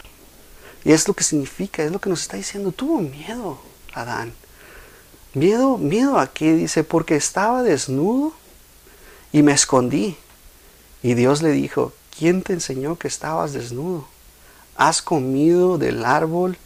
Y 0.84 0.94
es 0.94 1.08
lo 1.08 1.14
que 1.14 1.24
significa, 1.24 1.84
es 1.84 1.92
lo 1.92 2.02
que 2.02 2.10
nos 2.10 2.24
está 2.24 2.38
diciendo. 2.38 2.72
Tuvo 2.72 3.02
miedo, 3.02 3.60
Adán. 3.94 4.34
Miedo, 5.36 5.78
miedo 5.78 6.18
a 6.18 6.34
qué? 6.34 6.54
Dice, 6.54 6.84
porque 6.84 7.16
estaba 7.16 7.62
desnudo 7.62 8.34
y 9.32 9.44
me 9.44 9.54
escondí. 9.54 10.18
Y 11.04 11.14
Dios 11.14 11.44
le 11.44 11.52
dijo, 11.52 11.94
¿quién 12.18 12.42
te 12.42 12.54
enseñó 12.54 12.98
que 12.98 13.08
estabas 13.08 13.54
desnudo? 13.54 14.08
¿Has 14.76 15.04
comido 15.04 15.78
del 15.78 16.04
árbol 16.04 16.58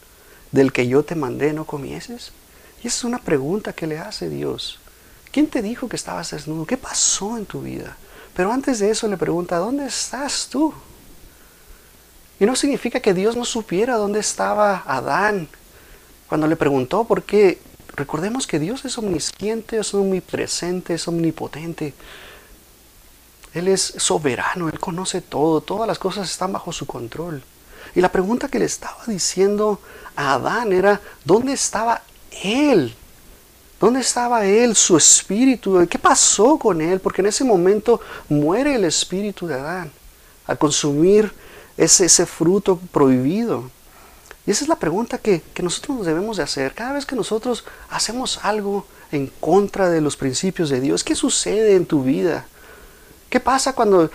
del 0.54 0.72
que 0.72 0.88
yo 0.88 1.04
te 1.04 1.16
mandé 1.16 1.52
no 1.52 1.66
comieses? 1.66 2.32
Y 2.84 2.88
esa 2.88 2.98
es 2.98 3.04
una 3.04 3.20
pregunta 3.20 3.74
que 3.74 3.88
le 3.88 4.00
hace 4.00 4.30
Dios. 4.30 4.80
¿Quién 5.32 5.48
te 5.48 5.62
dijo 5.62 5.88
que 5.88 5.96
estabas 5.96 6.32
desnudo? 6.32 6.66
¿Qué 6.66 6.78
pasó 6.78 7.38
en 7.38 7.46
tu 7.46 7.62
vida? 7.62 7.98
Pero 8.36 8.52
antes 8.52 8.80
de 8.80 8.90
eso 8.90 9.08
le 9.08 9.18
pregunta, 9.18 9.58
¿dónde 9.58 9.86
estás 9.86 10.48
tú? 10.50 10.74
Y 12.40 12.46
no 12.46 12.56
significa 12.56 13.02
que 13.02 13.14
Dios 13.14 13.36
no 13.36 13.44
supiera 13.44 13.98
dónde 13.98 14.20
estaba 14.20 14.84
Adán 14.88 15.50
cuando 16.28 16.48
le 16.48 16.56
preguntó, 16.56 17.04
porque 17.04 17.60
recordemos 17.96 18.48
que 18.48 18.60
Dios 18.60 18.86
es 18.86 18.98
omnisciente, 18.98 19.78
es 19.78 19.94
omnipresente, 19.94 20.94
es 20.94 21.08
omnipotente. 21.08 21.94
Él 23.54 23.68
es 23.68 23.82
soberano, 23.98 24.70
Él 24.70 24.80
conoce 24.80 25.22
todo, 25.22 25.60
todas 25.60 25.88
las 25.88 26.00
cosas 26.00 26.30
están 26.30 26.54
bajo 26.54 26.72
su 26.72 26.86
control. 26.86 27.44
Y 27.96 28.02
la 28.02 28.12
pregunta 28.12 28.48
que 28.48 28.60
le 28.60 28.66
estaba 28.66 29.04
diciendo 29.08 29.82
a 30.16 30.36
Adán 30.36 30.72
era, 30.72 31.02
¿dónde 31.26 31.54
estaba 31.54 32.04
él. 32.44 32.96
¿Dónde 33.80 34.02
estaba 34.02 34.46
Él, 34.46 34.76
su 34.76 34.98
espíritu? 34.98 35.88
¿Qué 35.90 35.98
pasó 35.98 36.60
con 36.60 36.82
Él? 36.82 37.00
Porque 37.00 37.22
en 37.22 37.28
ese 37.28 37.46
momento 37.46 38.02
muere 38.28 38.76
el 38.76 38.84
espíritu 38.84 39.48
de 39.48 39.54
Adán 39.54 39.92
al 40.46 40.58
consumir 40.58 41.32
ese, 41.78 42.06
ese 42.06 42.26
fruto 42.26 42.78
prohibido. 42.92 43.70
Y 44.46 44.52
esa 44.52 44.66
es 44.66 44.68
la 44.68 44.76
pregunta 44.76 45.18
que, 45.18 45.44
nosotros 45.62 45.98
nos 45.98 46.06
debemos 46.08 46.38
de 46.38 46.44
hacer. 46.44 46.74
Cada 46.74 46.94
vez 46.94 47.06
que 47.06 47.16
nosotros 47.16 47.64
hacemos 47.90 48.40
algo 48.44 48.86
en 49.12 49.28
contra 49.40 49.90
de 49.90 50.02
los 50.02 50.18
principios 50.18 50.70
de 50.70 50.82
Dios, 50.82 51.04
¿qué 51.04 51.16
sucede 51.16 51.76
en 51.76 51.86
tu 51.86 52.04
vida? 52.04 52.48
¿Qué 53.30 53.40
pasa 53.40 53.74
cuando, 53.74 54.06
eh, 54.06 54.10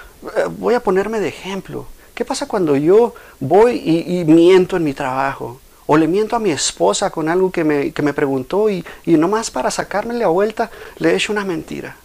voy 0.59 0.75
a 0.75 0.80
ponerme 0.80 1.21
de 1.21 1.28
ejemplo, 1.28 1.87
qué 2.14 2.25
pasa 2.25 2.49
cuando 2.49 2.76
yo 2.76 3.14
voy 3.38 3.76
y, 3.76 4.21
y 4.21 4.25
miento 4.25 4.76
en 4.76 4.85
mi 4.85 4.92
trabajo? 4.92 5.61
O 5.87 5.97
le 5.97 6.09
miento 6.09 6.37
a 6.37 6.38
mi 6.38 6.50
esposa 6.50 7.11
con 7.11 7.29
algo 7.29 7.50
que 7.50 7.64
me, 7.64 7.93
que 7.93 8.03
me 8.03 8.14
preguntó 8.14 8.71
y, 8.71 8.85
y, 9.05 9.17
nomás 9.17 9.50
para 9.50 9.71
sacarme 9.71 10.14
la 10.14 10.29
vuelta 10.29 10.71
le 10.99 11.11
he 11.11 11.17
hecho 11.17 11.33
una 11.33 11.45
mentira. 11.45 11.97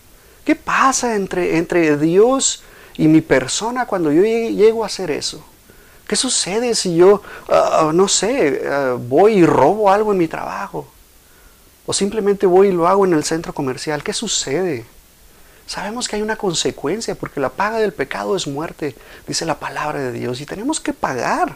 ¿Qué 0.44 0.56
pasa 0.56 1.16
entre, 1.16 1.58
entre 1.58 1.98
Dios 1.98 2.64
y 2.98 3.08
mi 3.08 3.22
persona 3.22 3.86
cuando 3.86 4.12
yo 4.12 4.24
llego 4.24 4.84
a 4.84 4.88
hacer 4.88 5.12
eso? 5.12 5.44
¿Qué 6.08 6.16
sucede 6.16 6.74
si 6.74 6.96
yo, 6.96 7.22
uh, 7.48 7.92
no 7.94 8.08
sé, 8.08 8.64
uh, 8.68 8.98
voy 8.98 9.34
y 9.34 9.46
robo 9.46 9.92
algo 9.92 10.12
en 10.12 10.18
mi 10.18 10.28
trabajo? 10.28 10.88
O 11.86 11.94
simplemente 11.94 12.48
voy 12.48 12.70
y 12.70 12.72
lo 12.72 12.88
hago 12.88 13.06
en 13.06 13.14
el 13.14 13.24
centro 13.24 13.54
comercial. 13.54 14.04
¿Qué 14.04 14.14
sucede? 14.14 14.86
Sabemos 15.68 16.08
que 16.08 16.16
hay 16.16 16.24
una 16.24 16.36
consecuencia 16.36 17.14
porque 17.14 17.40
la 17.40 17.50
paga 17.50 17.78
del 17.78 17.94
pecado 17.94 18.36
es 18.36 18.48
muerte, 18.48 18.96
dice 19.28 19.46
la 19.46 19.60
palabra 19.60 20.00
de 20.00 20.12
Dios, 20.12 20.42
y 20.42 20.48
tenemos 20.48 20.80
que 20.80 20.94
pagar. 20.94 21.56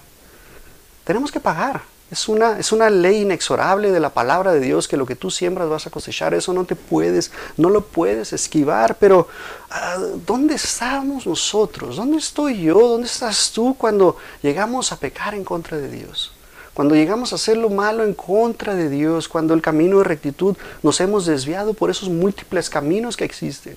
Tenemos 1.04 1.32
que 1.32 1.40
pagar. 1.40 1.82
Es 2.14 2.28
una, 2.28 2.60
es 2.60 2.72
una 2.72 2.92
ley 2.92 3.22
inexorable 3.22 3.90
de 3.90 4.00
la 4.00 4.12
palabra 4.12 4.54
de 4.54 4.60
Dios 4.60 4.88
que 4.88 4.98
lo 4.98 5.08
que 5.08 5.16
tú 5.16 5.32
siembras 5.32 5.68
vas 5.68 5.88
a 5.88 5.90
cosechar. 5.90 6.36
Eso 6.36 6.54
no 6.54 6.64
te 6.64 6.76
puedes, 6.76 7.32
no 7.58 7.72
lo 7.72 7.82
puedes 7.82 8.34
esquivar. 8.34 8.98
Pero 9.00 9.28
ah, 9.72 9.98
¿dónde 10.24 10.54
estamos 10.54 11.26
nosotros? 11.26 11.96
¿Dónde 11.96 12.18
estoy 12.18 12.62
yo? 12.62 12.76
¿Dónde 12.88 13.08
estás 13.08 13.52
tú 13.52 13.76
cuando 13.76 14.18
llegamos 14.44 14.92
a 14.92 14.98
pecar 14.98 15.34
en 15.34 15.44
contra 15.44 15.80
de 15.80 15.90
Dios? 15.90 16.32
Cuando 16.76 16.94
llegamos 16.94 17.32
a 17.32 17.38
hacer 17.38 17.58
lo 17.58 17.72
malo 17.72 18.04
en 18.04 18.14
contra 18.14 18.76
de 18.76 18.90
Dios, 18.90 19.28
cuando 19.28 19.56
el 19.56 19.64
camino 19.64 19.98
de 19.98 20.04
rectitud 20.04 20.56
nos 20.84 21.02
hemos 21.02 21.26
desviado 21.26 21.74
por 21.74 21.90
esos 21.90 22.10
múltiples 22.10 22.70
caminos 22.70 23.18
que 23.18 23.26
existen. 23.26 23.76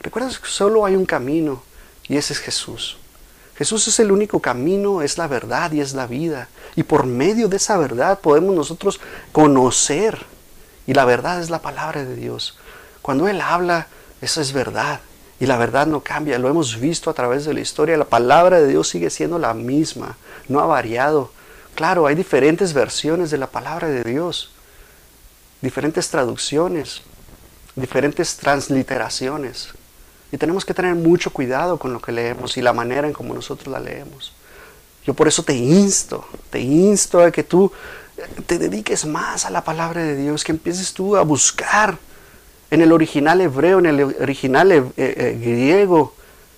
Recuerda 0.00 0.28
que 0.28 0.48
solo 0.48 0.84
hay 0.84 0.96
un 0.96 1.06
camino 1.06 1.62
Y 2.06 2.18
ese 2.18 2.34
es 2.34 2.40
Jesús. 2.40 2.99
Jesús 3.60 3.86
es 3.88 4.00
el 4.00 4.10
único 4.10 4.40
camino, 4.40 5.02
es 5.02 5.18
la 5.18 5.26
verdad 5.26 5.70
y 5.72 5.82
es 5.82 5.92
la 5.92 6.06
vida. 6.06 6.48
Y 6.76 6.82
por 6.82 7.04
medio 7.04 7.46
de 7.46 7.58
esa 7.58 7.76
verdad 7.76 8.18
podemos 8.20 8.54
nosotros 8.54 9.02
conocer. 9.32 10.24
Y 10.86 10.94
la 10.94 11.04
verdad 11.04 11.42
es 11.42 11.50
la 11.50 11.60
palabra 11.60 12.02
de 12.02 12.16
Dios. 12.16 12.56
Cuando 13.02 13.28
Él 13.28 13.38
habla, 13.42 13.88
eso 14.22 14.40
es 14.40 14.54
verdad. 14.54 15.00
Y 15.40 15.44
la 15.44 15.58
verdad 15.58 15.86
no 15.86 16.00
cambia. 16.00 16.38
Lo 16.38 16.48
hemos 16.48 16.80
visto 16.80 17.10
a 17.10 17.12
través 17.12 17.44
de 17.44 17.52
la 17.52 17.60
historia. 17.60 17.98
La 17.98 18.06
palabra 18.06 18.62
de 18.62 18.66
Dios 18.66 18.88
sigue 18.88 19.10
siendo 19.10 19.38
la 19.38 19.52
misma. 19.52 20.16
No 20.48 20.60
ha 20.60 20.66
variado. 20.66 21.30
Claro, 21.74 22.06
hay 22.06 22.14
diferentes 22.14 22.72
versiones 22.72 23.30
de 23.30 23.36
la 23.36 23.48
palabra 23.48 23.88
de 23.88 24.04
Dios. 24.04 24.52
Diferentes 25.60 26.08
traducciones. 26.08 27.02
Diferentes 27.76 28.38
transliteraciones. 28.38 29.74
Y 30.32 30.38
tenemos 30.38 30.64
que 30.64 30.74
tener 30.74 30.94
mucho 30.94 31.32
cuidado 31.32 31.78
con 31.78 31.92
lo 31.92 32.00
que 32.00 32.12
leemos 32.12 32.56
y 32.56 32.62
la 32.62 32.72
manera 32.72 33.06
en 33.06 33.12
como 33.12 33.34
nosotros 33.34 33.72
la 33.72 33.80
leemos. 33.80 34.32
Yo 35.04 35.14
por 35.14 35.28
eso 35.28 35.42
te 35.42 35.54
insto, 35.54 36.24
te 36.50 36.60
insto 36.60 37.20
a 37.20 37.30
que 37.30 37.42
tú 37.42 37.72
te 38.46 38.58
dediques 38.58 39.06
más 39.06 39.46
a 39.46 39.50
la 39.50 39.64
palabra 39.64 40.02
de 40.02 40.16
Dios, 40.16 40.44
que 40.44 40.52
empieces 40.52 40.92
tú 40.92 41.16
a 41.16 41.22
buscar 41.22 41.98
en 42.70 42.82
el 42.82 42.92
original 42.92 43.40
hebreo, 43.40 43.78
en 43.78 43.86
el 43.86 44.02
original 44.02 44.70
eh, 44.70 44.84
eh, 44.96 45.38
griego, 45.40 46.14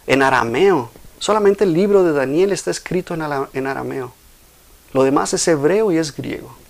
en 0.07 0.23
arameo. 0.23 0.91
Solamente 1.19 1.64
el 1.64 1.73
libro 1.73 2.02
de 2.02 2.12
Daniel 2.12 2.52
está 2.52 2.71
escrito 2.71 3.14
en 3.14 3.67
arameo. 3.67 4.12
Lo 4.93 5.05
demás 5.05 5.33
es 5.33 5.47
hebreo 5.49 5.93
y 5.93 5.99
es 5.99 6.14
griego. 6.14 6.62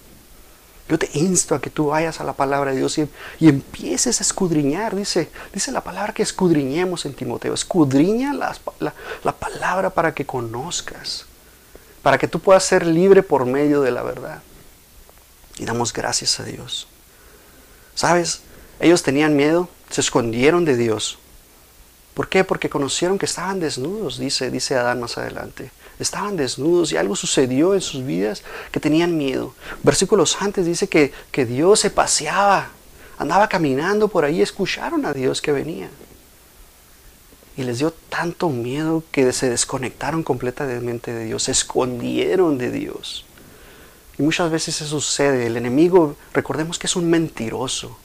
Yo 0.93 0.99
te 0.99 1.09
insto 1.15 1.55
a 1.55 1.61
que 1.63 1.71
tú 1.71 1.87
vayas 1.87 2.21
a 2.21 2.25
la 2.25 2.35
palabra 2.35 2.71
de 2.71 2.77
Dios 2.77 2.99
y, 2.99 3.09
empieces 3.41 4.21
a 4.21 4.23
escudriñar. 4.23 4.95
Dice, 4.95 5.31
dice 5.51 5.73
la 5.73 5.83
palabra 5.83 6.13
que 6.13 6.23
escudriñemos 6.23 7.07
en 7.07 7.15
Timoteo. 7.15 7.55
Escudriña 7.55 8.35
la, 8.35 8.55
la 9.25 9.33
palabra 9.33 9.89
para 9.89 10.13
que 10.13 10.27
conozcas, 10.27 11.25
para 12.03 12.19
que 12.19 12.29
tú 12.29 12.41
puedas 12.41 12.65
ser 12.65 12.85
libre 12.85 13.23
por 13.23 13.47
medio 13.47 13.81
de 13.81 13.91
la 13.91 14.03
verdad. 14.03 14.43
Y 15.57 15.65
damos 15.65 15.95
gracias 15.95 16.39
a 16.41 16.45
Dios. 16.45 16.87
¿Sabes? 17.95 18.43
Ellos 18.79 19.03
tenían 19.03 19.35
miedo, 19.35 19.71
se 19.89 20.03
escondieron 20.03 20.67
de 20.67 20.77
Dios. 20.77 21.19
¿Por 22.13 22.29
qué? 22.29 22.45
Porque 22.45 22.69
conocieron 22.69 23.19
que 23.19 23.25
estaban 23.25 23.61
desnudos, 23.61 24.19
dice, 24.19 24.51
dice 24.51 24.75
Adán 24.75 25.01
más 25.01 25.17
adelante 25.17 25.71
estaban 25.99 26.37
desnudos 26.37 26.93
y 26.93 26.97
algo 26.97 27.17
sucedió 27.17 27.75
en 27.75 27.81
sus 27.81 28.05
vidas 28.05 28.43
que 28.71 28.81
tenían 28.81 29.17
miedo. 29.17 29.55
Versículos 29.83 30.37
antes 30.41 30.67
dice 30.67 30.89
que, 30.89 31.13
que 31.31 31.47
Dios 31.47 31.81
se 31.81 31.91
paseaba, 31.91 32.71
andaba 33.19 33.49
caminando 33.49 34.09
por 34.09 34.25
ahí, 34.25 34.43
escucharon 34.43 35.05
a 35.07 35.13
Dios 35.13 35.41
que 35.41 35.53
venía. 35.53 35.89
Y 37.57 37.65
les 37.65 37.79
dio 37.79 37.93
tanto 38.09 38.49
miedo 38.49 39.05
que 39.11 39.33
se 39.33 39.51
desconectaron 39.51 40.23
completamente 40.23 41.13
de 41.13 41.27
Dios, 41.27 41.45
se 41.45 41.53
escondieron 41.53 42.57
de 42.59 42.71
Dios. 42.71 43.27
Y 44.19 44.23
muchas 44.23 44.51
veces 44.51 44.81
eso 44.81 45.01
sucede. 45.01 45.47
El 45.47 45.57
enemigo, 45.57 46.17
recordemos 46.33 46.79
que 46.79 46.87
es 46.87 46.97
un 46.97 47.11
mentiroso. 47.11 47.97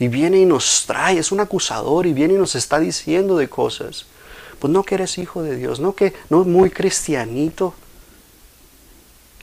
Y 0.00 0.08
viene 0.08 0.40
y 0.40 0.44
nos 0.44 0.84
trae, 0.86 1.18
es 1.18 1.32
un 1.32 1.40
acusador 1.40 2.06
y 2.06 2.12
viene 2.12 2.34
y 2.34 2.38
nos 2.38 2.54
está 2.54 2.78
diciendo 2.78 3.36
de 3.36 3.48
cosas 3.48 4.06
pues 4.58 4.72
no 4.72 4.82
que 4.82 4.96
eres 4.96 5.18
hijo 5.18 5.42
de 5.42 5.56
Dios, 5.56 5.80
no 5.80 5.94
que 5.94 6.14
muy 6.30 6.70
cristianito. 6.70 7.74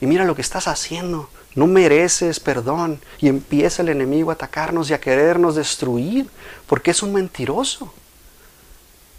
Y 0.01 0.07
mira 0.07 0.25
lo 0.25 0.35
que 0.35 0.41
estás 0.41 0.67
haciendo, 0.67 1.29
no 1.55 1.67
mereces 1.67 2.39
perdón 2.39 2.99
y 3.19 3.29
empieza 3.29 3.81
el 3.81 3.89
enemigo 3.89 4.29
a 4.29 4.33
atacarnos 4.33 4.89
y 4.89 4.93
a 4.93 4.99
querernos 4.99 5.55
destruir 5.55 6.29
porque 6.67 6.91
es 6.91 7.01
un 7.01 7.13
mentiroso. 7.13 7.93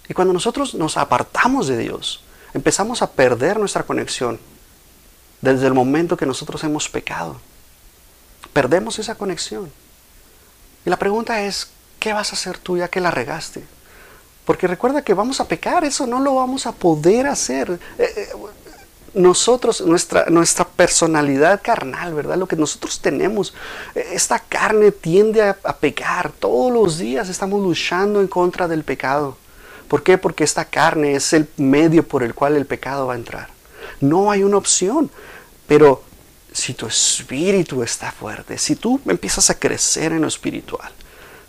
Y 0.08 0.14
cuando 0.14 0.34
nosotros 0.34 0.74
nos 0.74 0.96
apartamos 0.96 1.66
de 1.66 1.78
Dios, 1.78 2.22
empezamos 2.54 3.02
a 3.02 3.10
perder 3.10 3.58
nuestra 3.58 3.82
conexión 3.82 4.38
desde 5.40 5.66
el 5.66 5.74
momento 5.74 6.16
que 6.16 6.26
nosotros 6.26 6.62
hemos 6.64 6.88
pecado. 6.88 7.40
Perdemos 8.52 8.98
esa 8.98 9.14
conexión. 9.14 9.72
Y 10.84 10.90
la 10.90 10.98
pregunta 10.98 11.42
es, 11.42 11.68
¿qué 11.98 12.12
vas 12.12 12.32
a 12.32 12.36
hacer 12.36 12.58
tú 12.58 12.76
ya 12.76 12.88
que 12.88 13.00
la 13.00 13.10
regaste? 13.10 13.64
Porque 14.46 14.66
recuerda 14.66 15.02
que 15.02 15.12
vamos 15.12 15.40
a 15.40 15.48
pecar, 15.48 15.84
eso 15.84 16.06
no 16.06 16.20
lo 16.20 16.36
vamos 16.36 16.66
a 16.66 16.72
poder 16.72 17.26
hacer. 17.26 17.78
Eh, 17.98 18.12
eh, 18.16 18.28
nosotros, 19.12 19.80
nuestra, 19.80 20.26
nuestra 20.26 20.64
personalidad 20.64 21.60
carnal, 21.62 22.14
¿verdad? 22.14 22.36
Lo 22.36 22.46
que 22.46 22.56
nosotros 22.56 23.00
tenemos, 23.00 23.52
eh, 23.94 24.10
esta 24.12 24.38
carne 24.38 24.92
tiende 24.92 25.42
a, 25.42 25.58
a 25.64 25.76
pecar. 25.76 26.30
Todos 26.30 26.72
los 26.72 26.96
días 26.96 27.28
estamos 27.28 27.60
luchando 27.60 28.20
en 28.20 28.28
contra 28.28 28.68
del 28.68 28.84
pecado. 28.84 29.36
¿Por 29.88 30.02
qué? 30.02 30.16
Porque 30.16 30.44
esta 30.44 30.64
carne 30.64 31.16
es 31.16 31.32
el 31.32 31.48
medio 31.56 32.06
por 32.06 32.22
el 32.22 32.32
cual 32.32 32.56
el 32.56 32.66
pecado 32.66 33.08
va 33.08 33.14
a 33.14 33.16
entrar. 33.16 33.48
No 34.00 34.30
hay 34.30 34.44
una 34.44 34.58
opción. 34.58 35.10
Pero 35.66 36.02
si 36.52 36.74
tu 36.74 36.86
espíritu 36.86 37.82
está 37.82 38.12
fuerte, 38.12 38.58
si 38.58 38.76
tú 38.76 39.00
empiezas 39.06 39.50
a 39.50 39.58
crecer 39.58 40.12
en 40.12 40.22
lo 40.22 40.28
espiritual, 40.28 40.90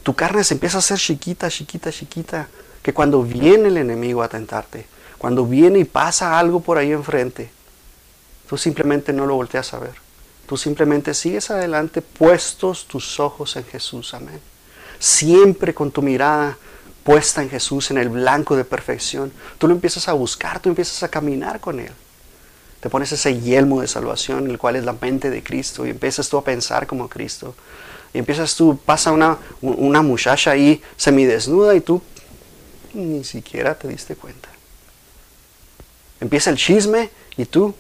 tu 0.04 0.16
carne 0.16 0.44
se 0.44 0.56
empieza 0.56 0.77
a 0.77 0.80
hacer 0.80 0.98
chiquita, 0.98 1.50
chiquita, 1.50 1.92
chiquita, 1.92 2.48
que 2.88 2.94
cuando 2.94 3.22
viene 3.22 3.67
el 3.67 3.75
enemigo 3.75 4.24
a 4.24 4.29
tentarte, 4.29 4.88
cuando 5.17 5.46
viene 5.46 5.79
y 5.79 5.84
pasa 5.84 6.39
algo 6.39 6.62
por 6.62 6.77
ahí 6.77 6.94
enfrente, 6.94 7.50
tú 8.48 8.58
simplemente 8.58 9.12
no 9.12 9.25
lo 9.25 9.36
volteas 9.36 9.74
a 9.74 9.79
ver. 9.79 9.96
Tú 10.48 10.56
simplemente 10.56 11.13
sigues 11.13 11.51
adelante 11.51 12.01
puestos 12.01 12.88
tus 12.88 13.20
ojos 13.20 13.58
en 13.58 13.65
Jesús. 13.65 14.13
Amén. 14.13 14.39
Siempre 15.00 15.74
con 15.74 15.91
tu 15.91 16.01
mirada 16.01 16.58
puesta 17.03 17.44
en 17.44 17.50
Jesús, 17.50 17.91
en 17.91 17.98
el 17.98 18.08
blanco 18.08 18.56
de 18.56 18.63
perfección. 18.63 19.34
Tú 19.58 19.67
lo 19.67 19.74
empiezas 19.74 20.08
a 20.08 20.13
buscar, 20.13 20.62
tú 20.62 20.70
empiezas 20.70 21.03
a 21.03 21.10
caminar 21.10 21.60
con 21.60 21.82
Él. 21.82 21.91
Te 22.79 22.89
pones 22.89 23.12
ese 23.12 23.38
yelmo 23.41 23.82
de 23.82 23.89
salvación, 23.89 24.50
el 24.50 24.58
cual 24.58 24.77
es 24.77 24.86
la 24.86 24.94
mente 24.94 25.29
de 25.29 25.44
Cristo, 25.44 25.86
y 25.86 25.89
empiezas 25.89 26.29
tú 26.29 26.38
a 26.38 26.44
pensar 26.46 26.88
como 26.88 27.10
Cristo. 27.10 27.53
Y 28.13 28.20
empiezas 28.20 28.56
tú, 28.56 28.79
pasa 28.86 29.12
una, 29.12 29.39
una 29.60 30.01
muchacha 30.01 30.51
ahí 30.51 30.82
semidesnuda 30.96 31.75
y 31.75 31.82
tú 31.82 32.01
ni 32.98 33.24
siquiera 33.24 33.77
te 33.77 33.88
diste 33.88 34.16
cuenta. 34.16 34.50
Empieza 36.20 36.50
el 36.50 36.58
chisme 36.58 37.10
y 37.38 37.46
tú 37.46 37.75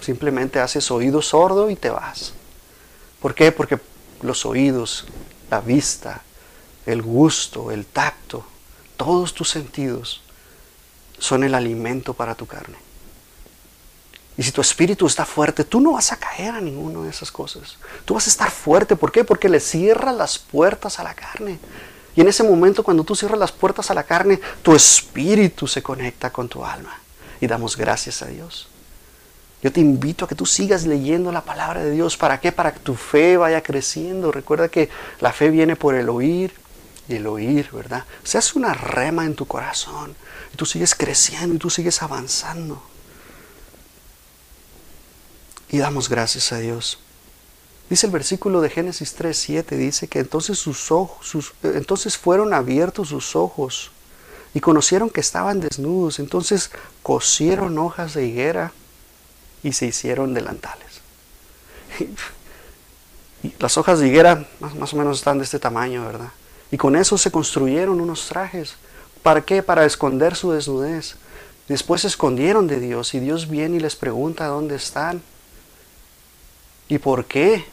simplemente 0.00 0.60
haces 0.60 0.90
oído 0.90 1.22
sordo 1.22 1.70
y 1.70 1.76
te 1.76 1.90
vas. 1.90 2.32
¿Por 3.20 3.34
qué? 3.34 3.52
Porque 3.52 3.78
los 4.22 4.44
oídos, 4.44 5.06
la 5.50 5.60
vista, 5.60 6.22
el 6.86 7.02
gusto, 7.02 7.70
el 7.70 7.86
tacto, 7.86 8.44
todos 8.96 9.34
tus 9.34 9.48
sentidos 9.48 10.22
son 11.18 11.44
el 11.44 11.54
alimento 11.54 12.14
para 12.14 12.34
tu 12.34 12.46
carne. 12.46 12.76
Y 14.36 14.42
si 14.44 14.52
tu 14.52 14.60
espíritu 14.60 15.06
está 15.06 15.24
fuerte, 15.24 15.64
tú 15.64 15.80
no 15.80 15.92
vas 15.92 16.12
a 16.12 16.16
caer 16.16 16.54
a 16.54 16.60
ninguna 16.60 17.02
de 17.02 17.10
esas 17.10 17.32
cosas. 17.32 17.76
Tú 18.04 18.14
vas 18.14 18.26
a 18.28 18.30
estar 18.30 18.50
fuerte. 18.52 18.94
¿Por 18.94 19.10
qué? 19.10 19.24
Porque 19.24 19.48
le 19.48 19.58
cierras 19.58 20.14
las 20.14 20.38
puertas 20.38 21.00
a 21.00 21.02
la 21.02 21.14
carne. 21.14 21.58
Y 22.18 22.20
en 22.20 22.26
ese 22.26 22.42
momento 22.42 22.82
cuando 22.82 23.04
tú 23.04 23.14
cierras 23.14 23.38
las 23.38 23.52
puertas 23.52 23.92
a 23.92 23.94
la 23.94 24.02
carne, 24.02 24.40
tu 24.62 24.74
espíritu 24.74 25.68
se 25.68 25.84
conecta 25.84 26.32
con 26.32 26.48
tu 26.48 26.64
alma. 26.64 26.98
Y 27.40 27.46
damos 27.46 27.76
gracias 27.76 28.22
a 28.22 28.26
Dios. 28.26 28.66
Yo 29.62 29.70
te 29.70 29.78
invito 29.78 30.24
a 30.24 30.28
que 30.28 30.34
tú 30.34 30.44
sigas 30.44 30.84
leyendo 30.84 31.30
la 31.30 31.44
palabra 31.44 31.84
de 31.84 31.92
Dios. 31.92 32.16
¿Para 32.16 32.40
qué? 32.40 32.50
Para 32.50 32.74
que 32.74 32.80
tu 32.80 32.96
fe 32.96 33.36
vaya 33.36 33.62
creciendo. 33.62 34.32
Recuerda 34.32 34.68
que 34.68 34.88
la 35.20 35.32
fe 35.32 35.50
viene 35.50 35.76
por 35.76 35.94
el 35.94 36.08
oír 36.08 36.52
y 37.08 37.14
el 37.14 37.26
oír, 37.28 37.70
¿verdad? 37.72 38.04
Se 38.24 38.36
hace 38.36 38.58
una 38.58 38.74
rema 38.74 39.24
en 39.24 39.36
tu 39.36 39.46
corazón. 39.46 40.16
Y 40.52 40.56
tú 40.56 40.66
sigues 40.66 40.96
creciendo 40.96 41.54
y 41.54 41.58
tú 41.58 41.70
sigues 41.70 42.02
avanzando. 42.02 42.82
Y 45.70 45.78
damos 45.78 46.08
gracias 46.08 46.50
a 46.50 46.58
Dios. 46.58 46.98
Dice 47.90 48.06
el 48.06 48.12
versículo 48.12 48.60
de 48.60 48.68
Génesis 48.68 49.14
3, 49.14 49.36
7, 49.36 49.76
dice 49.76 50.08
que 50.08 50.18
entonces 50.18 50.58
sus 50.58 50.90
ojos, 50.92 51.54
entonces 51.62 52.18
fueron 52.18 52.52
abiertos 52.52 53.08
sus 53.08 53.34
ojos 53.34 53.90
y 54.54 54.60
conocieron 54.60 55.08
que 55.08 55.20
estaban 55.20 55.60
desnudos. 55.60 56.18
Entonces 56.18 56.70
cosieron 57.02 57.78
hojas 57.78 58.14
de 58.14 58.26
higuera 58.26 58.72
y 59.62 59.72
se 59.72 59.86
hicieron 59.86 60.34
delantales. 60.34 61.00
Y 63.40 63.54
las 63.60 63.78
hojas 63.78 64.00
de 64.00 64.08
higuera 64.08 64.48
más, 64.58 64.74
más, 64.74 64.92
o 64.92 64.96
menos 64.96 65.18
están 65.18 65.38
de 65.38 65.44
este 65.44 65.60
tamaño, 65.60 66.04
¿verdad? 66.04 66.30
Y 66.72 66.76
con 66.76 66.96
eso 66.96 67.16
se 67.16 67.30
construyeron 67.30 68.00
unos 68.00 68.26
trajes. 68.26 68.74
¿Para 69.22 69.42
qué? 69.42 69.62
Para 69.62 69.84
esconder 69.84 70.34
su 70.34 70.50
desnudez. 70.50 71.14
Después 71.68 72.00
se 72.00 72.08
escondieron 72.08 72.66
de 72.66 72.80
Dios 72.80 73.14
y 73.14 73.20
Dios 73.20 73.48
viene 73.48 73.76
y 73.76 73.78
les 73.78 73.94
pregunta 73.94 74.48
dónde 74.48 74.74
están. 74.74 75.22
¿Y 76.88 76.98
por 76.98 77.26
qué? 77.26 77.64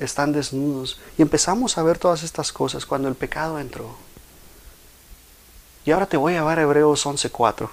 Están 0.00 0.32
desnudos. 0.32 0.98
Y 1.16 1.22
empezamos 1.22 1.78
a 1.78 1.82
ver 1.82 1.98
todas 1.98 2.22
estas 2.22 2.52
cosas 2.52 2.86
cuando 2.86 3.08
el 3.08 3.14
pecado 3.14 3.58
entró. 3.58 3.96
Y 5.84 5.92
ahora 5.92 6.06
te 6.06 6.16
voy 6.16 6.34
a 6.34 6.38
llevar 6.38 6.58
a 6.58 6.62
Hebreos 6.62 7.06
11.4. 7.06 7.68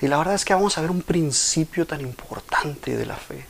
Y 0.00 0.08
la 0.08 0.18
verdad 0.18 0.34
es 0.34 0.44
que 0.44 0.54
vamos 0.54 0.76
a 0.76 0.82
ver 0.82 0.90
un 0.90 1.02
principio 1.02 1.86
tan 1.86 2.00
importante 2.00 2.96
de 2.96 3.06
la 3.06 3.16
fe. 3.16 3.46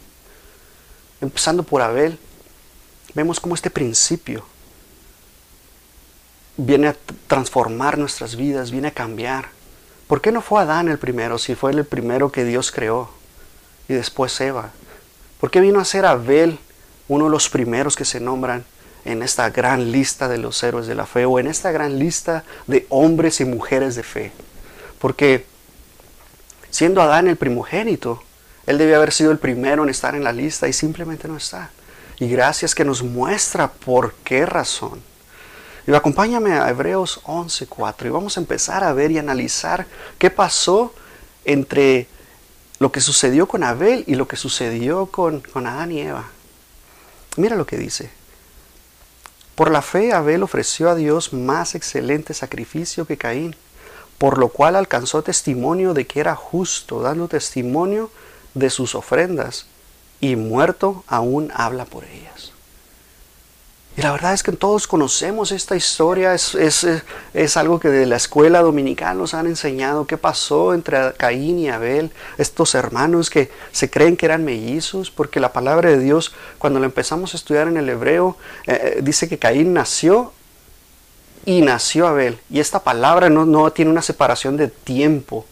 Empezando 1.20 1.62
por 1.64 1.82
Abel, 1.82 2.18
vemos 3.14 3.40
cómo 3.40 3.54
este 3.54 3.70
principio 3.70 4.44
viene 6.56 6.88
a 6.88 6.96
transformar 7.26 7.98
nuestras 7.98 8.36
vidas, 8.36 8.70
viene 8.70 8.88
a 8.88 8.94
cambiar 8.94 9.58
¿Por 10.08 10.22
qué 10.22 10.32
no 10.32 10.40
fue 10.40 10.62
Adán 10.62 10.88
el 10.88 10.98
primero 10.98 11.36
si 11.36 11.54
fue 11.54 11.70
el 11.70 11.84
primero 11.84 12.32
que 12.32 12.44
Dios 12.44 12.72
creó? 12.72 13.10
Y 13.88 13.92
después 13.92 14.40
Eva. 14.40 14.70
¿Por 15.38 15.50
qué 15.50 15.60
vino 15.60 15.80
a 15.80 15.84
ser 15.84 16.06
Abel 16.06 16.58
uno 17.08 17.24
de 17.24 17.30
los 17.30 17.48
primeros 17.48 17.96
que 17.96 18.04
se 18.04 18.20
nombran 18.20 18.64
en 19.04 19.22
esta 19.22 19.50
gran 19.50 19.90
lista 19.90 20.28
de 20.28 20.38
los 20.38 20.62
héroes 20.62 20.86
de 20.86 20.94
la 20.94 21.06
fe 21.06 21.24
o 21.24 21.38
en 21.38 21.46
esta 21.46 21.70
gran 21.72 21.98
lista 21.98 22.44
de 22.66 22.86
hombres 22.90 23.40
y 23.40 23.44
mujeres 23.44 23.96
de 23.96 24.02
fe? 24.02 24.32
Porque 24.98 25.46
siendo 26.70 27.02
Adán 27.02 27.28
el 27.28 27.36
primogénito, 27.36 28.22
él 28.66 28.78
debía 28.78 28.96
haber 28.96 29.12
sido 29.12 29.30
el 29.32 29.38
primero 29.38 29.82
en 29.82 29.88
estar 29.88 30.14
en 30.14 30.24
la 30.24 30.32
lista 30.32 30.68
y 30.68 30.72
simplemente 30.72 31.26
no 31.26 31.36
está. 31.36 31.70
Y 32.18 32.28
gracias 32.28 32.74
que 32.74 32.84
nos 32.84 33.02
muestra 33.02 33.70
por 33.70 34.12
qué 34.24 34.44
razón. 34.44 35.00
Y 35.86 35.94
acompáñame 35.94 36.52
a 36.52 36.68
Hebreos 36.68 37.22
11:4 37.24 38.06
y 38.06 38.10
vamos 38.10 38.36
a 38.36 38.40
empezar 38.40 38.84
a 38.84 38.92
ver 38.92 39.10
y 39.10 39.18
analizar 39.18 39.86
qué 40.18 40.28
pasó 40.28 40.92
entre 41.46 42.06
lo 42.78 42.92
que 42.92 43.00
sucedió 43.00 43.48
con 43.48 43.64
Abel 43.64 44.04
y 44.06 44.14
lo 44.14 44.28
que 44.28 44.36
sucedió 44.36 45.06
con, 45.06 45.40
con 45.40 45.66
Adán 45.66 45.90
y 45.90 46.00
Eva. 46.00 46.28
Mira 47.38 47.54
lo 47.54 47.66
que 47.66 47.76
dice. 47.76 48.10
Por 49.54 49.70
la 49.70 49.80
fe 49.80 50.12
Abel 50.12 50.42
ofreció 50.42 50.90
a 50.90 50.96
Dios 50.96 51.32
más 51.32 51.76
excelente 51.76 52.34
sacrificio 52.34 53.06
que 53.06 53.16
Caín, 53.16 53.54
por 54.18 54.38
lo 54.38 54.48
cual 54.48 54.74
alcanzó 54.74 55.22
testimonio 55.22 55.94
de 55.94 56.04
que 56.04 56.18
era 56.18 56.34
justo, 56.34 57.00
dando 57.00 57.28
testimonio 57.28 58.10
de 58.54 58.70
sus 58.70 58.96
ofrendas, 58.96 59.66
y 60.20 60.34
muerto 60.34 61.04
aún 61.06 61.52
habla 61.54 61.84
por 61.84 62.04
ellas. 62.04 62.47
Y 63.98 64.02
la 64.02 64.12
verdad 64.12 64.32
es 64.32 64.44
que 64.44 64.52
todos 64.52 64.86
conocemos 64.86 65.50
esta 65.50 65.74
historia, 65.74 66.32
es, 66.32 66.54
es, 66.54 67.56
algo 67.56 67.80
que 67.80 67.88
de 67.88 68.06
la 68.06 68.14
escuela 68.14 68.62
dominical 68.62 69.18
nos 69.18 69.34
han 69.34 69.48
enseñado, 69.48 70.06
qué 70.06 70.16
pasó 70.16 70.72
entre 70.72 71.14
Caín 71.14 71.58
y 71.58 71.68
Abel, 71.68 72.12
estos 72.36 72.76
hermanos 72.76 73.28
que 73.28 73.50
se 73.72 73.90
creen 73.90 74.16
que 74.16 74.26
eran 74.26 74.44
mellizos, 74.44 75.10
porque 75.10 75.40
la 75.40 75.52
palabra 75.52 75.90
de 75.90 75.98
Dios, 75.98 76.32
cuando 76.58 76.78
la 76.78 76.86
empezamos 76.86 77.34
a 77.34 77.38
estudiar 77.38 77.66
en 77.66 77.76
el 77.76 77.88
hebreo, 77.88 78.36
eh, 78.68 78.98
eh, 78.98 79.00
dice 79.02 79.28
que 79.28 79.36
Caín 79.36 79.74
nació 79.74 80.32
y 81.44 81.62
nació 81.62 82.06
Abel. 82.06 82.38
Y 82.50 82.60
esta 82.60 82.84
palabra 82.84 83.28
no, 83.28 83.46
no 83.46 83.68
tiene 83.72 83.90
una 83.90 84.02
separación 84.02 84.56
de 84.56 84.68
tiempo, 84.68 85.44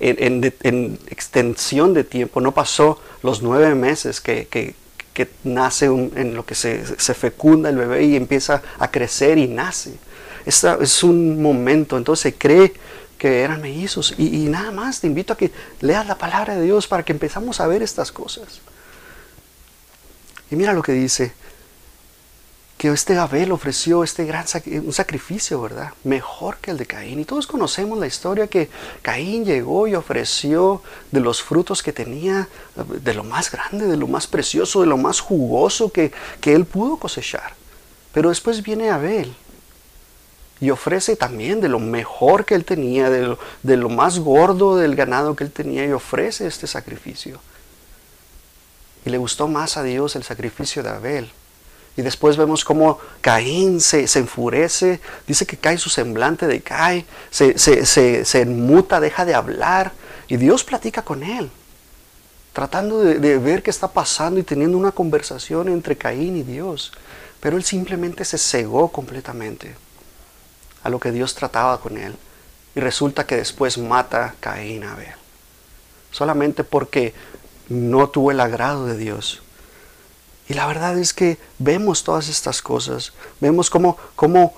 en, 0.00 0.52
en, 0.62 0.98
extensión 1.10 1.94
de 1.94 2.02
tiempo, 2.02 2.40
no 2.40 2.50
pasó 2.50 3.00
los 3.22 3.40
nueve 3.40 3.76
meses 3.76 4.20
que 4.20 4.74
que 5.14 5.30
nace 5.44 5.86
en 5.86 6.34
lo 6.34 6.44
que 6.44 6.56
se, 6.56 6.84
fecunda 7.14 7.70
el 7.70 7.76
bebé 7.76 8.04
y 8.04 8.16
empieza 8.16 8.62
a 8.78 8.90
crecer 8.90 9.38
y 9.38 9.46
nace. 9.46 9.94
Esta 10.44 10.76
es 10.80 11.02
un 11.02 11.40
momento, 11.40 11.96
entonces 11.96 12.22
se 12.22 12.34
cree 12.34 12.74
que 13.16 13.42
eran 13.42 13.62
mellizos. 13.62 14.14
Y, 14.18 14.48
nada 14.48 14.72
más, 14.72 15.00
te 15.00 15.06
invito 15.06 15.32
a 15.32 15.36
que 15.36 15.52
leas 15.80 16.06
la 16.06 16.18
palabra 16.18 16.56
de 16.56 16.62
Dios 16.62 16.88
para 16.88 17.04
que 17.04 17.12
empezamos 17.12 17.60
a 17.60 17.66
ver 17.68 17.82
estas 17.82 18.10
cosas. 18.10 18.60
Y 20.50 20.56
mira 20.56 20.72
lo 20.72 20.82
que 20.82 20.92
dice, 20.92 21.32
que 22.84 22.90
este 22.92 23.16
Abel 23.16 23.50
ofreció 23.50 24.04
este 24.04 24.26
gran 24.26 24.44
un 24.84 24.92
sacrificio, 24.92 25.58
¿verdad? 25.58 25.94
Mejor 26.04 26.58
que 26.58 26.70
el 26.70 26.76
de 26.76 26.84
Caín. 26.84 27.18
Y 27.18 27.24
todos 27.24 27.46
conocemos 27.46 27.98
la 27.98 28.06
historia 28.06 28.46
que 28.46 28.68
Caín 29.00 29.46
llegó 29.46 29.88
y 29.88 29.94
ofreció 29.94 30.82
de 31.10 31.20
los 31.20 31.42
frutos 31.42 31.82
que 31.82 31.94
tenía, 31.94 32.46
de 32.76 33.14
lo 33.14 33.24
más 33.24 33.50
grande, 33.50 33.86
de 33.86 33.96
lo 33.96 34.06
más 34.06 34.26
precioso, 34.26 34.82
de 34.82 34.86
lo 34.86 34.98
más 34.98 35.20
jugoso 35.20 35.90
que, 35.90 36.12
que 36.42 36.52
él 36.52 36.66
pudo 36.66 36.98
cosechar. 36.98 37.54
Pero 38.12 38.28
después 38.28 38.62
viene 38.62 38.90
Abel 38.90 39.34
y 40.60 40.68
ofrece 40.68 41.16
también 41.16 41.62
de 41.62 41.70
lo 41.70 41.78
mejor 41.78 42.44
que 42.44 42.54
él 42.54 42.66
tenía, 42.66 43.08
de 43.08 43.34
de 43.62 43.76
lo 43.78 43.88
más 43.88 44.18
gordo 44.18 44.76
del 44.76 44.94
ganado 44.94 45.34
que 45.34 45.44
él 45.44 45.52
tenía 45.52 45.86
y 45.86 45.92
ofrece 45.92 46.46
este 46.46 46.66
sacrificio. 46.66 47.40
Y 49.06 49.08
le 49.08 49.16
gustó 49.16 49.48
más 49.48 49.78
a 49.78 49.82
Dios 49.82 50.16
el 50.16 50.22
sacrificio 50.22 50.82
de 50.82 50.90
Abel 50.90 51.32
y 51.96 52.02
después 52.02 52.36
vemos 52.36 52.64
cómo 52.64 52.98
Caín 53.20 53.80
se, 53.80 54.06
enfurece, 54.18 55.00
dice 55.26 55.46
que 55.46 55.56
cae 55.56 55.78
su 55.78 55.90
semblante, 55.90 56.46
decae, 56.46 57.06
se, 57.30 57.56
se, 57.56 58.24
se, 58.24 58.40
enmuta, 58.40 58.98
deja 58.98 59.24
de 59.24 59.34
hablar. 59.34 59.92
Y 60.26 60.36
Dios 60.36 60.64
platica 60.64 61.02
con 61.02 61.22
él, 61.22 61.50
tratando 62.52 63.00
de, 63.00 63.20
de, 63.20 63.38
ver 63.38 63.62
qué 63.62 63.70
está 63.70 63.88
pasando 63.88 64.40
y 64.40 64.42
teniendo 64.42 64.76
una 64.76 64.90
conversación 64.90 65.68
entre 65.68 65.96
Caín 65.96 66.36
y 66.36 66.42
Dios. 66.42 66.92
Pero 67.38 67.56
él 67.56 67.62
simplemente 67.62 68.24
se 68.24 68.38
cegó 68.38 68.90
completamente 68.90 69.76
a 70.82 70.88
lo 70.88 70.98
que 70.98 71.12
Dios 71.12 71.34
trataba 71.34 71.80
con 71.80 71.96
él. 71.96 72.16
Y 72.74 72.80
resulta 72.80 73.24
que 73.24 73.36
después 73.36 73.78
mata 73.78 74.24
a 74.24 74.34
Caín 74.40 74.82
a 74.82 74.94
Abel. 74.94 75.14
Solamente 76.10 76.64
porque 76.64 77.14
no 77.68 78.08
tuvo 78.08 78.32
el 78.32 78.40
agrado 78.40 78.86
de 78.86 78.96
Dios 78.96 79.43
y 80.48 80.54
la 80.54 80.66
verdad 80.66 80.98
es 80.98 81.14
que 81.14 81.38
vemos 81.58 82.04
todas 82.04 82.28
estas 82.28 82.60
cosas. 82.60 83.12
Vemos 83.40 83.70
cómo, 83.70 83.96
cómo 84.14 84.54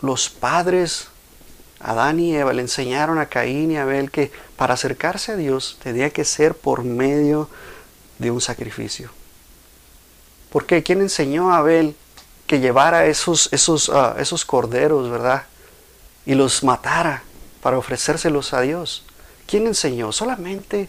los 0.00 0.28
padres, 0.28 1.08
Adán 1.80 2.20
y 2.20 2.34
Eva, 2.36 2.52
le 2.52 2.62
enseñaron 2.62 3.18
a 3.18 3.26
Caín 3.26 3.72
y 3.72 3.76
Abel 3.76 4.10
que 4.10 4.30
para 4.56 4.74
acercarse 4.74 5.32
a 5.32 5.36
Dios 5.36 5.78
tenía 5.82 6.10
que 6.10 6.24
ser 6.24 6.54
por 6.54 6.84
medio 6.84 7.48
de 8.18 8.30
un 8.30 8.40
sacrificio. 8.40 9.10
Porque 10.50 10.84
¿quién 10.84 11.00
enseñó 11.00 11.52
a 11.52 11.58
Abel 11.58 11.96
que 12.46 12.60
llevara 12.60 13.06
esos, 13.06 13.48
esos, 13.52 13.88
ah, 13.88 14.14
esos 14.18 14.44
corderos, 14.44 15.10
verdad? 15.10 15.46
Y 16.26 16.34
los 16.34 16.62
matara 16.62 17.24
para 17.60 17.76
ofrecérselos 17.76 18.52
a 18.52 18.60
Dios. 18.60 19.04
¿Quién 19.48 19.66
enseñó? 19.66 20.12
Solamente 20.12 20.88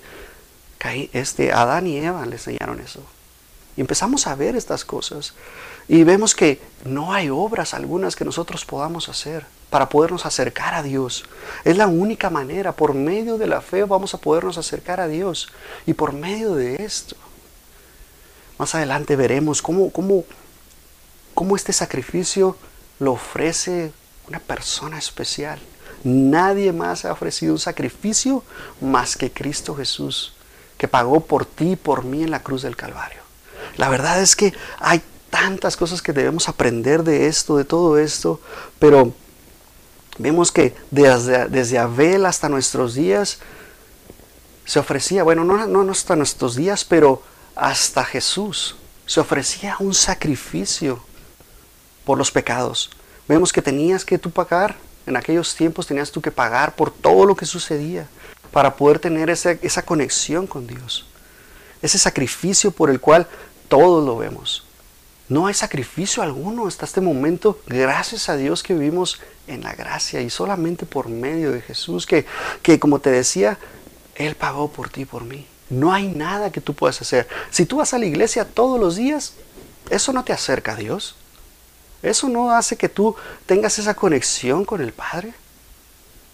este, 1.13 1.51
Adán 1.51 1.87
y 1.87 1.97
Eva 1.97 2.25
le 2.27 2.33
enseñaron 2.33 2.79
eso. 2.79 3.01
Y 3.77 3.81
empezamos 3.81 4.27
a 4.27 4.35
ver 4.35 4.55
estas 4.55 4.85
cosas. 4.85 5.33
Y 5.87 6.03
vemos 6.03 6.33
que 6.33 6.61
no 6.83 7.13
hay 7.13 7.29
obras 7.29 7.73
algunas 7.73 8.15
que 8.15 8.25
nosotros 8.25 8.65
podamos 8.65 9.09
hacer 9.09 9.45
para 9.69 9.89
podernos 9.89 10.25
acercar 10.25 10.73
a 10.73 10.83
Dios. 10.83 11.25
Es 11.63 11.77
la 11.77 11.87
única 11.87 12.29
manera, 12.29 12.71
por 12.71 12.93
medio 12.93 13.37
de 13.37 13.47
la 13.47 13.61
fe 13.61 13.83
vamos 13.83 14.13
a 14.13 14.17
podernos 14.19 14.57
acercar 14.57 14.99
a 14.99 15.07
Dios. 15.07 15.49
Y 15.85 15.93
por 15.93 16.13
medio 16.13 16.55
de 16.55 16.75
esto, 16.83 17.15
más 18.57 18.73
adelante 18.73 19.15
veremos 19.15 19.61
cómo, 19.61 19.91
cómo, 19.91 20.23
cómo 21.33 21.55
este 21.55 21.73
sacrificio 21.73 22.55
lo 22.99 23.11
ofrece 23.13 23.91
una 24.29 24.39
persona 24.39 24.97
especial. 24.97 25.59
Nadie 26.05 26.71
más 26.71 27.03
ha 27.03 27.11
ofrecido 27.11 27.53
un 27.53 27.59
sacrificio 27.59 28.43
más 28.79 29.17
que 29.17 29.31
Cristo 29.31 29.75
Jesús, 29.75 30.33
que 30.77 30.87
pagó 30.87 31.19
por 31.19 31.45
ti 31.45 31.71
y 31.71 31.75
por 31.75 32.05
mí 32.05 32.23
en 32.23 32.31
la 32.31 32.43
cruz 32.43 32.61
del 32.61 32.75
Calvario. 32.75 33.24
La 33.77 33.89
verdad 33.89 34.21
es 34.21 34.35
que 34.35 34.53
hay 34.79 35.01
tantas 35.29 35.75
cosas 35.75 36.01
que 36.01 36.13
debemos 36.13 36.47
aprender 36.47 37.03
de 37.03 37.27
esto, 37.27 37.57
de 37.57 37.65
todo 37.65 37.97
esto, 37.97 38.39
pero 38.79 39.13
vemos 40.17 40.51
que 40.51 40.75
desde, 40.91 41.49
desde 41.49 41.77
Abel 41.77 42.25
hasta 42.25 42.47
nuestros 42.47 42.95
días 42.95 43.39
se 44.65 44.79
ofrecía, 44.79 45.23
bueno, 45.23 45.43
no, 45.43 45.67
no 45.67 45.91
hasta 45.91 46.15
nuestros 46.15 46.55
días, 46.55 46.85
pero 46.85 47.21
hasta 47.55 48.03
Jesús 48.03 48.75
se 49.05 49.19
ofrecía 49.19 49.75
un 49.79 49.93
sacrificio 49.93 51.03
por 52.03 52.17
los 52.17 52.31
pecados. 52.31 52.89
Vemos 53.27 53.53
que 53.53 53.61
tenías 53.61 54.05
que 54.05 54.17
tú 54.17 54.31
pagar, 54.31 54.75
en 55.05 55.15
aquellos 55.15 55.53
tiempos 55.53 55.85
tenías 55.85 56.11
tú 56.11 56.21
que 56.21 56.31
pagar 56.31 56.75
por 56.75 56.91
todo 56.91 57.25
lo 57.25 57.35
que 57.35 57.45
sucedía 57.45 58.07
para 58.51 58.75
poder 58.75 58.99
tener 58.99 59.29
esa, 59.29 59.51
esa 59.51 59.83
conexión 59.83 60.47
con 60.47 60.65
Dios. 60.65 61.05
Ese 61.81 61.99
sacrificio 61.99 62.71
por 62.71 62.89
el 62.89 62.99
cual 62.99 63.27
todos 63.67 64.05
lo 64.05 64.17
vemos. 64.17 64.65
No 65.27 65.47
hay 65.47 65.53
sacrificio 65.53 66.21
alguno 66.21 66.67
hasta 66.67 66.85
este 66.85 67.01
momento. 67.01 67.59
Gracias 67.67 68.29
a 68.29 68.35
Dios 68.35 68.61
que 68.61 68.73
vivimos 68.73 69.19
en 69.47 69.63
la 69.63 69.73
gracia 69.73 70.21
y 70.21 70.29
solamente 70.29 70.85
por 70.85 71.09
medio 71.09 71.51
de 71.51 71.61
Jesús, 71.61 72.05
que, 72.05 72.25
que 72.61 72.79
como 72.79 72.99
te 72.99 73.09
decía, 73.09 73.57
Él 74.15 74.35
pagó 74.35 74.69
por 74.69 74.89
ti 74.89 75.01
y 75.01 75.05
por 75.05 75.23
mí. 75.23 75.47
No 75.69 75.91
hay 75.93 76.07
nada 76.07 76.51
que 76.51 76.61
tú 76.61 76.75
puedas 76.75 77.01
hacer. 77.01 77.27
Si 77.49 77.65
tú 77.65 77.77
vas 77.77 77.93
a 77.93 77.99
la 77.99 78.05
iglesia 78.05 78.45
todos 78.45 78.79
los 78.79 78.95
días, 78.95 79.33
eso 79.89 80.13
no 80.13 80.23
te 80.23 80.33
acerca 80.33 80.73
a 80.73 80.75
Dios. 80.75 81.15
Eso 82.03 82.29
no 82.29 82.51
hace 82.51 82.77
que 82.77 82.87
tú 82.87 83.15
tengas 83.47 83.79
esa 83.79 83.95
conexión 83.95 84.63
con 84.63 84.81
el 84.81 84.93
Padre. 84.93 85.33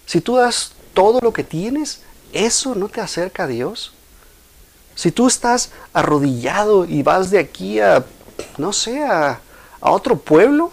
Si 0.04 0.20
tú 0.20 0.36
das 0.36 0.72
todo 0.92 1.20
lo 1.20 1.32
que 1.32 1.44
tienes, 1.44 2.02
eso 2.34 2.74
no 2.74 2.90
te 2.90 3.00
acerca 3.00 3.44
a 3.44 3.46
Dios. 3.46 3.94
Si 5.02 5.10
tú 5.10 5.26
estás 5.26 5.72
arrodillado 5.92 6.84
y 6.84 7.02
vas 7.02 7.32
de 7.32 7.40
aquí 7.40 7.80
a, 7.80 8.04
no 8.56 8.72
sé, 8.72 9.02
a, 9.02 9.40
otro 9.80 10.16
pueblo, 10.16 10.70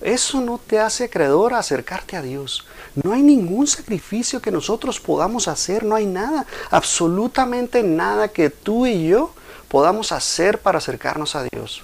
eso 0.00 0.40
no 0.40 0.56
te 0.56 0.80
hace 0.80 1.04
acreedor 1.04 1.52
a 1.52 1.58
acercarte 1.58 2.16
a 2.16 2.22
Dios. 2.22 2.64
No 2.94 3.12
hay 3.12 3.20
ningún 3.20 3.66
sacrificio 3.66 4.40
que 4.40 4.50
nosotros 4.50 4.98
podamos 4.98 5.46
hacer, 5.46 5.84
no 5.84 5.94
hay 5.94 6.06
nada, 6.06 6.46
absolutamente 6.70 7.82
nada 7.82 8.28
que 8.28 8.48
tú 8.48 8.86
y 8.86 9.08
yo 9.08 9.34
podamos 9.68 10.10
hacer 10.10 10.62
para 10.62 10.78
acercarnos 10.78 11.36
a 11.36 11.42
Dios. 11.42 11.82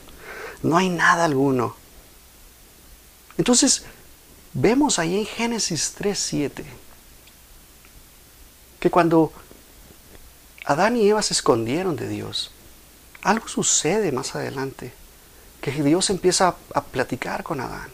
No 0.62 0.78
hay 0.78 0.88
nada 0.88 1.26
alguno. 1.26 1.76
Entonces, 3.36 3.84
vemos 4.54 4.98
ahí 4.98 5.18
en 5.18 5.26
Génesis 5.26 5.94
3.7 6.00 6.64
que 8.80 8.90
cuando 8.90 9.30
Adán 10.64 10.96
y 10.96 11.08
Eva 11.08 11.22
se 11.22 11.34
escondieron 11.34 11.96
de 11.96 12.08
Dios, 12.08 12.52
algo 13.22 13.48
sucede 13.48 14.12
más 14.12 14.34
adelante, 14.34 14.92
que 15.60 15.70
Dios 15.70 16.10
empieza 16.10 16.56
a, 16.74 16.82
platicar 16.82 17.42
con 17.42 17.60
Adán. 17.60 17.88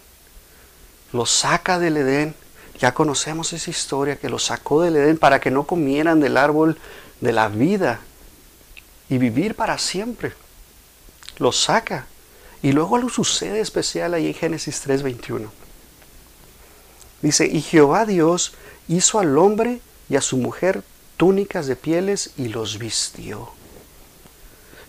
Lo 1.13 1.27
saca 1.27 1.79
del 1.79 1.97
Edén, 1.99 2.35
ya 2.79 2.95
conocemos 2.95 3.53
esa 3.53 3.71
historia, 3.71 4.17
que 4.17 4.29
lo 4.29 4.39
sacó 4.39 4.83
del 4.83 4.97
Edén 4.97 5.19
para 5.19 5.41
que 5.41 5.51
no 5.51 5.65
comieran 5.65 6.21
del 6.21 6.37
árbol 6.37 6.79
de 7.21 7.33
la 7.33 7.49
vida 7.49 8.01
y 9.09 9.19
vivir 9.19 9.55
para 9.55 9.79
siempre. 9.79 10.33
Lo 11.39 11.53
saca. 11.53 12.07
Y 12.63 12.73
luego 12.73 12.97
algo 12.97 13.09
sucede 13.09 13.61
especial 13.61 14.15
ahí 14.15 14.27
en 14.29 14.35
Génesis 14.35 14.81
3:21. 14.87 15.51
Dice, 17.23 17.47
y 17.47 17.61
Jehová 17.63 18.05
Dios 18.05 18.55
hizo 18.89 19.19
al 19.19 19.37
hombre 19.39 19.81
y 20.09 20.17
a 20.17 20.21
su 20.21 20.37
mujer 20.37 20.83
túnicas 21.19 21.67
de 21.67 21.77
pieles 21.77 22.31
y 22.39 22.49
los 22.49 22.79
vistió. 22.79 23.51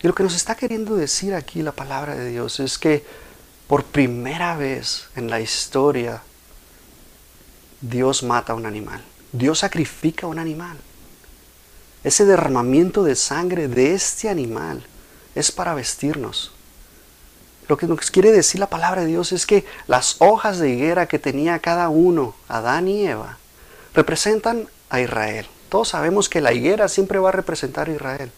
Y 0.02 0.06
lo 0.06 0.14
que 0.14 0.22
nos 0.22 0.34
está 0.34 0.54
queriendo 0.54 0.96
decir 0.96 1.34
aquí 1.34 1.60
la 1.60 1.72
palabra 1.72 2.14
de 2.14 2.30
Dios 2.30 2.60
es 2.60 2.78
que 2.78 3.04
por 3.66 3.84
primera 3.84 4.56
vez 4.56 5.08
en 5.16 5.28
la 5.28 5.40
historia 5.40 6.22
Dios 7.82 8.22
mata 8.22 8.54
a 8.54 8.56
un 8.56 8.64
animal. 8.64 9.04
Dios 9.32 9.58
sacrifica 9.58 10.26
a 10.26 10.30
un 10.30 10.38
animal. 10.38 10.78
Ese 12.02 12.24
derramamiento 12.24 13.04
de 13.04 13.16
sangre 13.16 13.68
de 13.68 13.92
este 13.92 14.30
animal 14.30 14.86
es 15.34 15.52
para 15.52 15.74
vestirnos. 15.74 16.52
Lo 17.68 17.76
que 17.76 17.86
nos 17.86 18.10
quiere 18.10 18.32
decir 18.32 18.58
la 18.58 18.70
palabra 18.70 19.02
de 19.02 19.08
Dios 19.08 19.32
es 19.32 19.46
que 19.46 19.66
las 19.86 20.16
hojas 20.20 20.58
de 20.58 20.70
higuera 20.70 21.06
que 21.06 21.18
tenía 21.18 21.58
cada 21.58 21.88
uno, 21.88 22.34
Adán 22.48 22.88
y 22.88 23.06
Eva, 23.06 23.38
representan 23.94 24.68
a 24.88 25.00
Israel. 25.00 25.46
Todos 25.70 25.88
sabemos 25.88 26.28
que 26.28 26.42
la 26.42 26.52
higuera 26.52 26.88
siempre 26.88 27.18
va 27.18 27.30
a 27.30 27.32
representar 27.32 27.88
a 27.88 27.92
Israel. 27.92 28.30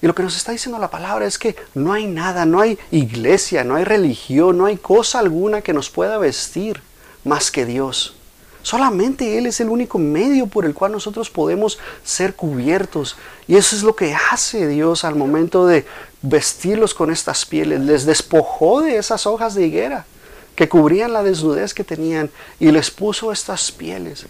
Y 0.00 0.06
lo 0.06 0.14
que 0.14 0.22
nos 0.22 0.36
está 0.36 0.52
diciendo 0.52 0.78
la 0.78 0.90
palabra 0.90 1.26
es 1.26 1.38
que 1.38 1.56
no 1.74 1.92
hay 1.92 2.06
nada, 2.06 2.46
no 2.46 2.60
hay 2.60 2.78
iglesia, 2.92 3.64
no 3.64 3.74
hay 3.74 3.84
religión, 3.84 4.56
no 4.56 4.66
hay 4.66 4.76
cosa 4.76 5.18
alguna 5.18 5.62
que 5.62 5.72
nos 5.72 5.90
pueda 5.90 6.18
vestir 6.18 6.80
más 7.24 7.50
que 7.50 7.66
Dios. 7.66 8.14
Solamente 8.62 9.38
Él 9.38 9.46
es 9.46 9.60
el 9.60 9.70
único 9.70 9.98
medio 9.98 10.46
por 10.46 10.64
el 10.64 10.74
cual 10.74 10.92
nosotros 10.92 11.30
podemos 11.30 11.78
ser 12.04 12.34
cubiertos. 12.34 13.16
Y 13.46 13.56
eso 13.56 13.74
es 13.74 13.82
lo 13.82 13.96
que 13.96 14.14
hace 14.30 14.68
Dios 14.68 15.04
al 15.04 15.14
momento 15.14 15.66
de 15.66 15.86
vestirlos 16.22 16.94
con 16.94 17.10
estas 17.10 17.46
pieles. 17.46 17.80
Les 17.80 18.04
despojó 18.04 18.82
de 18.82 18.98
esas 18.98 19.26
hojas 19.26 19.54
de 19.54 19.66
higuera 19.66 20.06
que 20.54 20.68
cubrían 20.68 21.12
la 21.12 21.22
desnudez 21.22 21.72
que 21.72 21.84
tenían 21.84 22.30
y 22.60 22.70
les 22.70 22.90
puso 22.90 23.32
estas 23.32 23.72
pieles. 23.72 24.26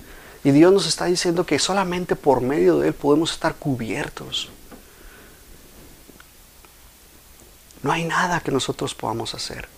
Y 0.48 0.50
Dios 0.50 0.72
nos 0.72 0.86
está 0.86 1.04
diciendo 1.04 1.44
que 1.44 1.58
solamente 1.58 2.16
por 2.16 2.40
medio 2.40 2.78
de 2.78 2.88
Él 2.88 2.94
podemos 2.94 3.32
estar 3.32 3.56
cubiertos. 3.56 4.48
No 7.82 7.92
hay 7.92 8.06
nada 8.06 8.40
que 8.40 8.50
nosotros 8.50 8.94
podamos 8.94 9.34
hacer. 9.34 9.68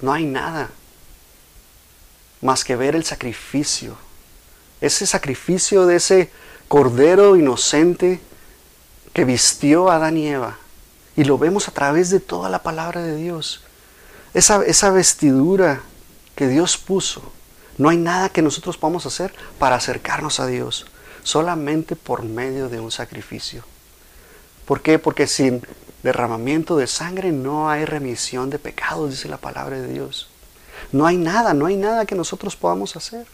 No 0.00 0.14
hay 0.14 0.24
nada 0.24 0.70
más 2.40 2.64
que 2.64 2.76
ver 2.76 2.96
el 2.96 3.04
sacrificio. 3.04 3.98
Ese 4.80 5.06
sacrificio 5.06 5.84
de 5.84 5.96
ese 5.96 6.30
cordero 6.66 7.36
inocente 7.36 8.22
que 9.12 9.26
vistió 9.26 9.90
a 9.90 9.96
Adán 9.96 10.16
y 10.16 10.28
Eva. 10.28 10.56
Y 11.14 11.24
lo 11.24 11.36
vemos 11.36 11.68
a 11.68 11.72
través 11.72 12.08
de 12.08 12.20
toda 12.20 12.48
la 12.48 12.62
palabra 12.62 13.02
de 13.02 13.16
Dios. 13.16 13.60
Esa, 14.32 14.64
esa 14.64 14.88
vestidura 14.92 15.82
que 16.36 16.48
Dios 16.48 16.78
puso 16.78 17.34
no 17.78 17.88
hay 17.88 17.96
nada 17.96 18.28
que 18.28 18.42
nosotros 18.42 18.76
podamos 18.76 19.06
hacer 19.06 19.32
para 19.58 19.76
acercarnos 19.76 20.40
a 20.40 20.46
Dios, 20.46 20.86
solamente 21.22 21.96
por 21.96 22.24
medio 22.24 22.68
de 22.68 22.80
un 22.80 22.90
sacrificio. 22.90 23.64
¿Por 24.66 24.82
qué? 24.82 24.98
Porque 24.98 25.26
sin 25.26 25.62
derramamiento 26.02 26.76
de 26.76 26.86
sangre 26.86 27.32
no 27.32 27.70
hay 27.70 27.84
remisión 27.84 28.50
de 28.50 28.58
pecados, 28.58 29.10
dice 29.10 29.28
la 29.28 29.38
palabra 29.38 29.80
de 29.80 29.92
Dios. 29.92 30.28
No 30.92 31.06
hay 31.06 31.16
nada, 31.16 31.54
no 31.54 31.66
hay 31.66 31.76
nada 31.76 32.04
que 32.04 32.14
nosotros 32.14 32.56
podamos 32.56 32.96
hacer. 32.96 33.26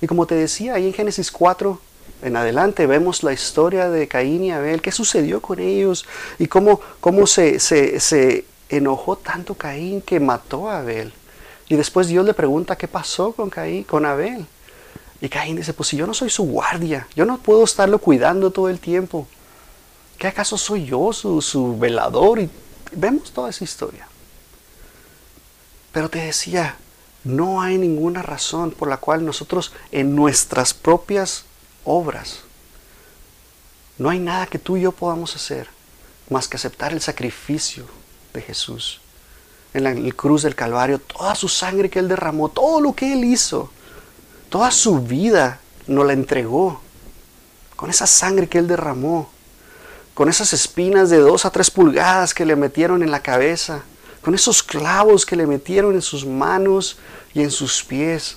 Y 0.00 0.06
como 0.06 0.26
te 0.26 0.34
decía, 0.34 0.74
ahí 0.74 0.86
en 0.86 0.94
Génesis 0.94 1.30
4 1.30 1.80
en 2.22 2.36
adelante 2.36 2.86
vemos 2.86 3.22
la 3.22 3.32
historia 3.32 3.90
de 3.90 4.08
Caín 4.08 4.44
y 4.44 4.52
Abel, 4.52 4.80
qué 4.80 4.90
sucedió 4.90 5.42
con 5.42 5.58
ellos 5.58 6.06
y 6.38 6.46
cómo, 6.46 6.80
cómo 7.00 7.26
se, 7.26 7.60
se, 7.60 8.00
se 8.00 8.44
enojó 8.68 9.16
tanto 9.16 9.54
Caín 9.54 10.00
que 10.00 10.18
mató 10.18 10.68
a 10.68 10.78
Abel. 10.78 11.12
Y 11.72 11.76
después 11.76 12.06
Dios 12.06 12.26
le 12.26 12.34
pregunta 12.34 12.76
qué 12.76 12.86
pasó 12.86 13.32
con 13.32 13.48
Caín, 13.48 13.84
con 13.84 14.04
Abel. 14.04 14.44
Y 15.22 15.28
Caín 15.30 15.56
dice, 15.56 15.72
pues 15.72 15.88
si 15.88 15.96
yo 15.96 16.06
no 16.06 16.12
soy 16.12 16.28
su 16.28 16.42
guardia, 16.42 17.08
yo 17.16 17.24
no 17.24 17.38
puedo 17.38 17.64
estarlo 17.64 17.98
cuidando 17.98 18.50
todo 18.50 18.68
el 18.68 18.78
tiempo. 18.78 19.26
¿Qué 20.18 20.26
acaso 20.26 20.58
soy 20.58 20.84
yo 20.84 21.14
su, 21.14 21.40
su 21.40 21.78
velador? 21.78 22.40
Y 22.40 22.50
vemos 22.94 23.32
toda 23.32 23.48
esa 23.48 23.64
historia. 23.64 24.06
Pero 25.92 26.10
te 26.10 26.18
decía, 26.18 26.76
no 27.24 27.62
hay 27.62 27.78
ninguna 27.78 28.20
razón 28.20 28.72
por 28.72 28.88
la 28.88 28.98
cual 28.98 29.24
nosotros 29.24 29.72
en 29.92 30.14
nuestras 30.14 30.74
propias 30.74 31.46
obras, 31.84 32.40
no 33.96 34.10
hay 34.10 34.18
nada 34.18 34.46
que 34.46 34.58
tú 34.58 34.76
y 34.76 34.82
yo 34.82 34.92
podamos 34.92 35.34
hacer 35.34 35.68
más 36.28 36.48
que 36.48 36.58
aceptar 36.58 36.92
el 36.92 37.00
sacrificio 37.00 37.86
de 38.34 38.42
Jesús 38.42 39.01
en 39.74 39.84
la 39.84 40.12
cruz 40.12 40.42
del 40.42 40.54
Calvario, 40.54 40.98
toda 40.98 41.34
su 41.34 41.48
sangre 41.48 41.88
que 41.88 41.98
Él 41.98 42.08
derramó, 42.08 42.48
todo 42.48 42.80
lo 42.80 42.94
que 42.94 43.12
Él 43.12 43.24
hizo, 43.24 43.70
toda 44.50 44.70
su 44.70 45.00
vida 45.00 45.60
nos 45.86 46.06
la 46.06 46.12
entregó. 46.12 46.80
Con 47.76 47.90
esa 47.90 48.06
sangre 48.06 48.48
que 48.48 48.58
Él 48.58 48.68
derramó, 48.68 49.28
con 50.14 50.28
esas 50.28 50.52
espinas 50.52 51.10
de 51.10 51.18
dos 51.18 51.44
a 51.44 51.50
tres 51.50 51.70
pulgadas 51.70 52.34
que 52.34 52.46
le 52.46 52.54
metieron 52.54 53.02
en 53.02 53.10
la 53.10 53.22
cabeza, 53.22 53.82
con 54.20 54.34
esos 54.34 54.62
clavos 54.62 55.26
que 55.26 55.36
le 55.36 55.46
metieron 55.46 55.94
en 55.94 56.02
sus 56.02 56.24
manos 56.24 56.98
y 57.34 57.42
en 57.42 57.50
sus 57.50 57.82
pies, 57.82 58.36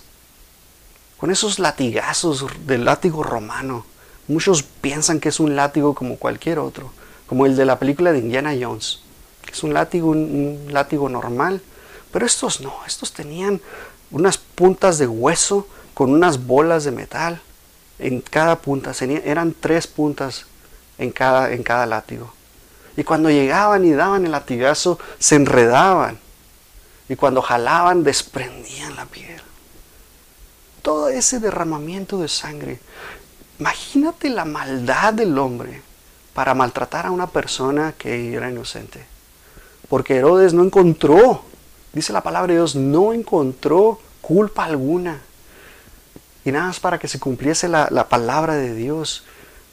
con 1.17 1.29
esos 1.29 1.59
latigazos 1.59 2.45
del 2.65 2.85
látigo 2.85 3.21
romano. 3.21 3.85
Muchos 4.27 4.63
piensan 4.63 5.19
que 5.19 5.29
es 5.29 5.39
un 5.39 5.55
látigo 5.55 5.93
como 5.93 6.17
cualquier 6.17 6.57
otro, 6.57 6.91
como 7.27 7.45
el 7.45 7.55
de 7.55 7.65
la 7.65 7.77
película 7.77 8.11
de 8.11 8.19
Indiana 8.19 8.55
Jones 8.59 9.04
es 9.55 9.63
un 9.63 9.73
látigo, 9.73 10.09
un, 10.09 10.67
látigo 10.69 11.07
normal. 11.07 11.61
Pero 12.11 12.25
estos 12.25 12.61
no, 12.61 12.75
estos 12.85 13.13
tenían 13.13 13.61
unas 14.11 14.37
puntas 14.37 14.97
de 14.97 15.07
hueso 15.07 15.67
con 15.93 16.11
unas 16.13 16.45
bolas 16.45 16.83
de 16.83 16.91
metal 16.91 17.41
en 17.99 18.21
cada 18.21 18.57
punta. 18.57 18.91
Eran 18.99 19.55
tres 19.57 19.87
puntas 19.87 20.45
en 20.97 21.11
cada, 21.11 21.53
en 21.53 21.63
cada 21.63 21.85
látigo. 21.85 22.33
Y 22.97 23.03
cuando 23.03 23.29
llegaban 23.29 23.85
y 23.85 23.91
daban 23.91 24.25
el 24.25 24.31
latigazo, 24.31 24.99
se 25.19 25.35
enredaban. 25.35 26.19
Y 27.07 27.15
cuando 27.15 27.41
jalaban, 27.41 28.03
desprendían 28.03 28.95
la 28.95 29.05
piel. 29.05 29.41
Todo 30.81 31.09
ese 31.09 31.39
derramamiento 31.39 32.19
de 32.19 32.27
sangre. 32.27 32.79
Imagínate 33.59 34.29
la 34.29 34.45
maldad 34.45 35.13
del 35.13 35.37
hombre 35.37 35.81
para 36.33 36.53
maltratar 36.53 37.05
a 37.05 37.11
una 37.11 37.27
persona 37.27 37.93
que 37.97 38.33
era 38.33 38.49
inocente. 38.49 39.14
Porque 39.89 40.15
Herodes 40.15 40.53
no 40.53 40.63
encontró, 40.63 41.41
dice 41.93 42.13
la 42.13 42.21
palabra 42.21 42.53
de 42.53 42.59
Dios, 42.59 42.75
no 42.75 43.13
encontró 43.13 43.99
culpa 44.21 44.65
alguna. 44.65 45.21
Y 46.43 46.51
nada 46.51 46.67
más 46.67 46.79
para 46.79 46.99
que 46.99 47.07
se 47.07 47.19
cumpliese 47.19 47.67
la, 47.67 48.07
palabra 48.09 48.55
de 48.55 48.73
Dios, 48.73 49.23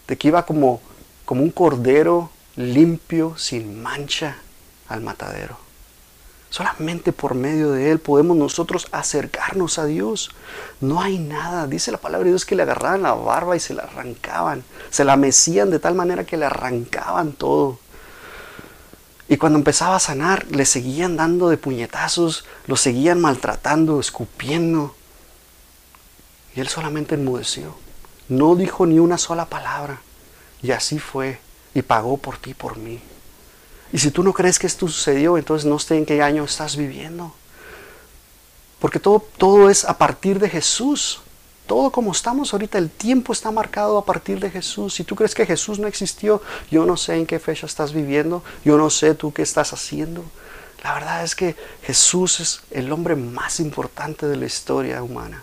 de 0.09 0.17
que 0.17 0.29
iba 0.29 0.47
como, 0.47 0.81
como 1.25 1.43
un 1.43 1.51
cordero 1.51 2.31
limpio, 2.57 3.37
sin 3.37 3.83
mancha, 3.83 4.37
al 4.89 5.01
matadero. 5.01 5.57
Solamente 6.53 7.13
por 7.15 7.35
medio 7.35 7.73
de 7.73 7.91
Él 7.91 7.99
podemos 7.99 8.37
nosotros 8.37 8.87
acercarnos 8.93 9.79
a 9.79 9.87
Dios. 9.87 10.31
No 10.83 11.01
hay 11.01 11.19
nada. 11.19 11.67
Dice 11.67 11.91
la 11.91 11.97
palabra 11.97 12.25
de 12.25 12.33
Dios 12.33 12.45
que 12.45 12.55
le 12.55 12.63
agarraban 12.63 13.03
la 13.03 13.15
barba 13.15 13.57
y 13.57 13.61
se 13.61 13.73
la 13.73 13.85
arrancaban. 13.85 14.63
Se 14.91 15.05
la 15.05 15.17
mecían 15.17 15.71
de 15.71 15.79
tal 15.79 15.95
manera 15.95 16.25
que 16.25 16.37
le 16.37 16.45
arrancaban 16.45 17.33
todo. 17.33 17.79
Y 19.33 19.39
cuando 19.39 19.59
empezaba 19.59 19.97
a 19.97 19.99
sanar, 19.99 20.47
le 20.51 20.67
seguían 20.67 21.17
dando 21.17 21.49
de 21.49 21.57
puñetazos, 21.57 22.45
lo 22.67 22.77
seguían 22.77 23.19
maltratando, 23.19 23.99
escupiendo. 23.99 24.95
Y 26.55 26.61
él 26.61 26.69
solamente 26.69 27.15
enmudeció. 27.15 27.75
No 28.29 28.57
dijo 28.57 28.85
ni 28.85 28.99
una 28.99 29.17
sola 29.17 29.47
palabra. 29.47 30.03
Y 30.61 30.73
así 30.73 30.99
fue. 30.99 31.41
Y 31.73 31.81
pagó 31.81 32.19
por 32.19 32.37
ti 32.37 32.53
por 32.53 32.77
mí. 32.77 33.01
Y 33.91 34.01
si 34.01 34.11
tú 34.11 34.23
no 34.23 34.35
crees 34.35 34.59
que 34.59 34.67
esto 34.67 34.87
sucedió, 34.87 35.39
entonces 35.39 35.65
no 35.65 35.79
sé 35.79 35.97
en 35.97 36.05
qué 36.05 36.21
año 36.21 36.45
estás 36.45 36.77
viviendo. 36.77 37.35
Porque 38.81 39.01
todo, 39.01 39.27
todo 39.39 39.71
es 39.71 39.87
a 39.87 39.97
partir 39.97 40.41
de 40.41 40.51
Jesús 40.51 41.23
todo 41.67 41.91
como 41.91 42.13
estamos 42.13 42.53
ahorita, 42.53 42.79
el 42.79 42.91
tiempo 42.91 43.33
está 43.33 43.51
marcado 43.51 43.97
a 43.97 44.05
partir 44.05 44.41
de 44.41 44.51
Jesús. 44.51 44.95
Si 44.95 45.05
tú 45.05 45.15
crees 45.15 45.35
que 45.35 45.47
Jesús 45.47 45.79
no 45.79 45.87
existió, 45.87 46.43
yo 46.71 46.85
no 46.85 46.97
sé 46.97 47.17
en 47.17 47.27
qué 47.27 47.39
fecha 47.39 47.67
estás 47.67 47.93
viviendo, 47.93 48.43
yo 48.65 48.77
no 48.77 48.91
sé 48.91 49.15
tú 49.15 49.33
qué 49.33 49.43
estás 49.43 49.73
haciendo. 49.73 50.25
La 50.83 50.95
verdad 50.95 51.23
es 51.23 51.37
que 51.37 51.55
Jesús 51.83 52.41
es 52.41 52.61
el 52.71 52.91
hombre 52.91 53.15
más 53.15 53.61
importante 53.61 54.27
de 54.27 54.37
la 54.37 54.47
historia 54.47 55.03
humana. 55.03 55.43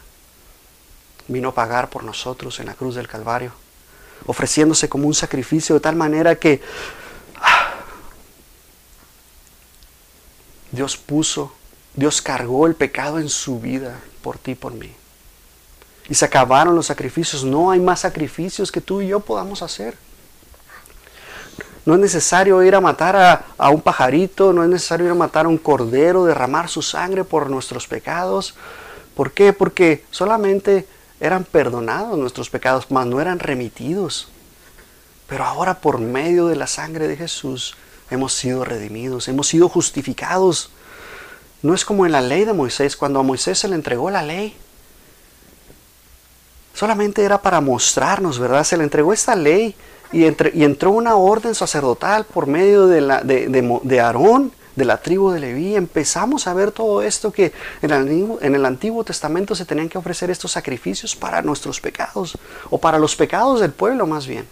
vino 1.28 1.50
a 1.50 1.54
pagar 1.54 1.90
por 1.92 2.04
nosotros 2.04 2.60
en 2.60 2.66
la 2.66 2.74
cruz 2.74 2.96
del 2.96 3.08
Calvario, 3.08 3.54
ofreciéndose 4.26 4.90
como 4.90 5.08
un 5.08 5.14
sacrificio 5.14 5.76
de 5.76 5.82
tal 5.82 5.96
manera 5.96 6.36
que 6.36 6.60
ah, 7.36 7.76
Dios 10.72 10.98
puso, 10.98 11.54
Dios 11.94 12.22
cargó 12.22 12.66
el 12.66 12.74
pecado 12.74 13.20
en 13.20 13.30
su 13.30 13.60
vida 13.60 14.00
por 14.24 14.40
ti 14.40 14.56
por 14.56 14.74
mí. 14.74 14.92
Y 16.10 16.16
se 16.16 16.26
acabaron 16.26 16.76
los 16.76 16.88
sacrificios. 16.88 17.44
No 17.44 17.72
hay 17.72 17.80
más 17.80 18.02
sacrificios 18.02 18.72
que 18.72 18.82
tú 18.82 19.02
y 19.02 19.08
yo 19.10 19.20
podamos 19.20 19.62
hacer. 19.62 19.96
No 21.86 21.94
es 21.94 22.00
necesario 22.00 22.62
ir 22.64 22.76
a 22.76 22.82
matar 22.82 23.16
a, 23.16 23.46
a, 23.58 23.70
un 23.70 23.82
pajarito, 23.82 24.54
no 24.54 24.64
es 24.64 24.70
necesario 24.70 25.06
ir 25.06 25.12
a 25.12 25.16
matar 25.16 25.46
a 25.46 25.50
un 25.50 25.58
cordero, 25.58 26.26
derramar 26.26 26.70
su 26.70 26.82
sangre 26.82 27.24
por 27.24 27.50
nuestros 27.50 27.88
pecados. 27.88 28.56
¿Por 29.16 29.32
qué? 29.32 29.54
Porque 29.54 30.06
solamente 30.12 30.88
eran 31.20 31.44
perdonados 31.44 32.18
nuestros 32.18 32.50
pecados, 32.50 32.88
mas 32.90 33.06
no 33.08 33.20
eran 33.20 33.40
remitidos. 33.40 34.28
Pero 35.28 35.46
ahora 35.46 35.80
por 35.82 36.00
medio 36.00 36.48
de 36.48 36.56
la 36.56 36.68
sangre 36.68 37.08
de 37.08 37.18
Jesús 37.18 37.76
hemos 38.10 38.34
sido 38.34 38.66
redimidos, 38.66 39.28
hemos 39.28 39.48
sido 39.48 39.70
justificados. 39.70 40.72
No 41.62 41.74
es 41.74 41.86
como 41.86 42.06
en 42.06 42.14
la 42.14 42.22
ley 42.22 42.46
de 42.46 42.54
Moisés, 42.54 42.96
cuando 42.96 43.20
a 43.20 43.24
Moisés 43.24 43.60
se 43.60 43.68
le 43.68 43.76
entregó 43.76 44.10
la 44.10 44.24
ley. 44.24 44.56
Solamente 46.74 47.24
era 47.24 47.42
para 47.42 47.62
mostrarnos, 47.62 48.40
¿verdad? 48.40 48.64
Se 48.64 48.78
le 48.78 48.84
entregó 48.84 49.12
esta 49.12 49.36
ley 49.36 49.76
y, 50.12 50.24
y 50.24 50.64
entró 50.64 50.92
una 50.92 51.16
orden 51.16 51.56
sacerdotal 51.56 52.26
por 52.26 52.48
medio 52.48 52.88
de, 52.88 53.02
de, 53.24 53.80
de, 53.84 54.00
Aarón 54.00 54.52
de 54.76 54.86
la 54.86 54.98
tribu 54.98 55.32
de 55.32 55.40
Leví, 55.40 55.76
empezamos 55.76 56.48
a 56.48 56.54
ver 56.54 56.72
todo 56.72 57.02
esto 57.02 57.32
que 57.32 57.52
en 57.82 57.92
el, 57.92 58.38
en 58.42 58.56
el, 58.56 58.66
Antiguo, 58.66 59.04
Testamento 59.04 59.54
se 59.56 59.66
tenían 59.66 59.90
que 59.90 59.98
ofrecer 59.98 60.30
estos 60.30 60.54
sacrificios 60.54 61.16
para 61.16 61.42
nuestros 61.42 61.82
pecados, 61.82 62.38
o 62.70 62.80
para 62.80 62.98
los 62.98 63.16
pecados 63.16 63.60
del 63.60 63.72
pueblo 63.72 64.08
más 64.08 64.26
bien. 64.26 64.48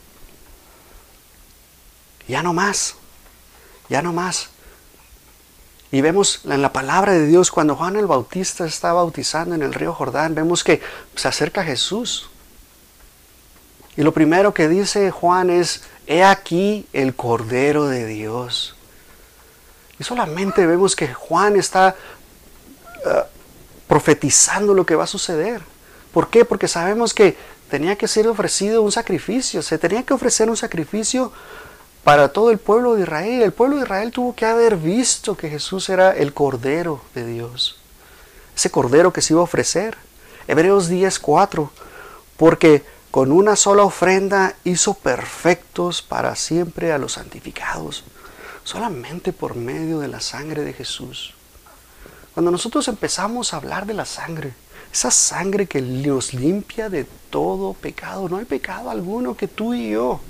Ya 2.27 2.43
no 2.43 2.53
más, 2.53 2.95
ya 3.89 4.01
no 4.01 4.11
más. 4.11 4.49
Y 5.91 6.01
vemos 6.01 6.41
en 6.45 6.61
la 6.61 6.73
palabra 6.73 7.13
de 7.13 7.25
Dios, 7.25 7.49
cuando 7.49 7.75
Juan 7.75 7.95
el 7.95 8.07
Bautista 8.07 8.65
está 8.65 8.93
bautizando 8.93 9.55
en 9.55 9.61
el 9.61 9.73
río 9.73 9.93
Jordán, 9.93 10.35
vemos 10.35 10.63
que 10.63 10.81
se 11.15 11.27
acerca 11.27 11.63
Jesús. 11.63 12.29
Y 13.95 14.03
lo 14.03 14.13
primero 14.13 14.53
que 14.53 14.67
dice 14.67 15.11
Juan 15.11 15.49
es, 15.49 15.83
he 16.05 16.23
aquí 16.23 16.85
el 16.93 17.15
Cordero 17.15 17.87
de 17.87 18.05
Dios 18.05 18.77
y 19.99 20.03
solamente 20.03 20.65
vemos 20.65 20.95
que 20.95 21.13
Juan 21.13 21.55
está 21.55 21.95
uh, 23.05 23.09
profetizando 23.87 24.73
lo 24.73 24.85
que 24.85 24.95
va 24.95 25.05
a 25.05 25.07
suceder. 25.07 25.61
¿Por 26.13 26.29
qué? 26.29 26.45
Porque 26.45 26.67
sabemos 26.67 27.13
que 27.13 27.35
tenía 27.69 27.95
que 27.95 28.07
ser 28.07 28.27
ofrecido 28.27 28.81
un 28.83 28.91
sacrificio, 28.91 29.61
se 29.61 29.77
tenía 29.77 30.03
que 30.03 30.13
ofrecer 30.13 30.49
un 30.49 30.57
sacrificio 30.57 31.31
para 32.07 32.29
todo 32.29 32.51
el 32.51 32.57
pueblo 32.57 32.95
de 32.95 33.01
Israel. 33.01 33.41
El 33.41 33.51
pueblo 33.51 33.75
de 33.75 33.81
Israel 33.81 34.13
tuvo 34.13 34.33
que 34.33 34.45
haber 34.45 34.77
visto 34.77 35.35
que 35.35 35.49
Jesús 35.49 35.89
era 35.89 36.11
el 36.11 36.33
Cordero 36.33 37.01
de 37.13 37.25
Dios. 37.25 37.81
Ese 38.55 38.71
Cordero 38.71 39.11
que 39.11 39.21
se 39.21 39.33
iba 39.33 39.41
a 39.41 39.43
ofrecer. 39.43 39.97
Hebreos 40.47 40.89
10:4. 40.89 41.69
Porque 42.37 42.85
con 43.11 43.33
una 43.33 43.57
sola 43.57 43.83
ofrenda 43.83 44.55
hizo 44.63 44.93
perfectos 44.93 46.01
para 46.01 46.33
siempre 46.37 46.93
a 46.93 46.97
los 46.97 47.11
santificados 47.11 48.05
solamente 48.63 49.33
por 49.33 49.57
medio 49.57 49.99
de 49.99 50.07
la 50.07 50.21
sangre 50.21 50.63
de 50.63 50.71
Jesús. 50.71 51.33
Cuando 52.33 52.51
nosotros 52.51 52.87
empezamos 52.87 53.53
a 53.53 53.57
hablar 53.57 53.85
de 53.85 53.93
la 53.93 54.05
sangre, 54.05 54.53
esa 54.93 55.11
sangre 55.11 55.67
que 55.67 55.81
nos 55.81 56.33
limpia 56.33 56.87
de 56.87 57.03
todo 57.29 57.73
pecado, 57.73 58.29
no 58.29 58.37
hay 58.37 58.45
pecado 58.45 58.89
alguno 58.89 59.35
que 59.35 59.49
tú 59.49 59.73
y 59.73 59.89
yo. 59.89 60.21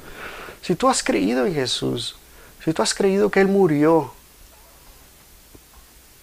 Si 0.61 0.75
tú 0.75 0.89
has 0.89 1.03
creído 1.03 1.45
en 1.45 1.53
Jesús, 1.53 2.15
si 2.63 2.73
tú 2.73 2.81
has 2.81 2.93
creído 2.93 3.29
que 3.29 3.39
Él 3.39 3.47
murió 3.47 4.11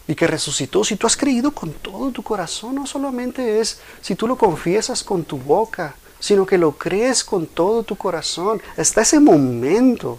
y 0.07 0.15
que 0.15 0.27
resucitó, 0.27 0.85
si 0.85 0.97
tú 0.97 1.07
has 1.07 1.17
creído 1.17 1.51
con 1.53 1.73
todo 1.73 2.11
tu 2.11 2.23
corazón, 2.23 2.75
no 2.75 2.87
solamente 2.87 3.61
es 3.61 3.81
si 4.03 4.15
tú 4.15 4.27
lo 4.27 4.37
confiesas 4.37 5.03
con 5.03 5.25
tu 5.25 5.39
boca, 5.39 5.97
sino 6.21 6.47
que 6.47 6.59
lo 6.59 6.73
crees 6.73 7.25
con 7.25 7.47
todo 7.47 7.83
tu 7.83 7.97
corazón. 7.97 8.61
Hasta 8.77 9.03
ese 9.03 9.21
momento 9.21 10.19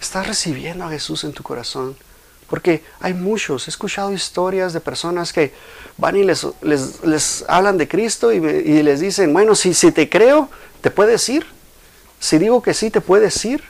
estás 0.00 0.26
recibiendo 0.26 0.84
a 0.84 0.90
Jesús 0.90 1.24
en 1.24 1.32
tu 1.32 1.42
corazón. 1.42 1.96
Porque 2.48 2.84
hay 3.00 3.14
muchos, 3.14 3.66
he 3.66 3.70
escuchado 3.70 4.12
historias 4.12 4.74
de 4.74 4.80
personas 4.80 5.32
que 5.32 5.54
van 5.96 6.16
y 6.16 6.22
les, 6.22 6.46
les, 6.60 7.44
hablan 7.48 7.78
de 7.78 7.88
Cristo 7.88 8.30
y, 8.30 8.36
y, 8.36 8.82
les 8.82 9.00
dicen, 9.00 9.32
bueno, 9.32 9.54
si, 9.54 9.72
si 9.72 9.90
te 9.90 10.10
creo, 10.10 10.50
te 10.82 10.90
puedes 10.90 11.26
ir. 11.30 11.46
Si 12.22 12.38
digo 12.38 12.62
que 12.62 12.72
sí, 12.72 12.88
te 12.88 13.00
puedes 13.00 13.44
ir. 13.44 13.64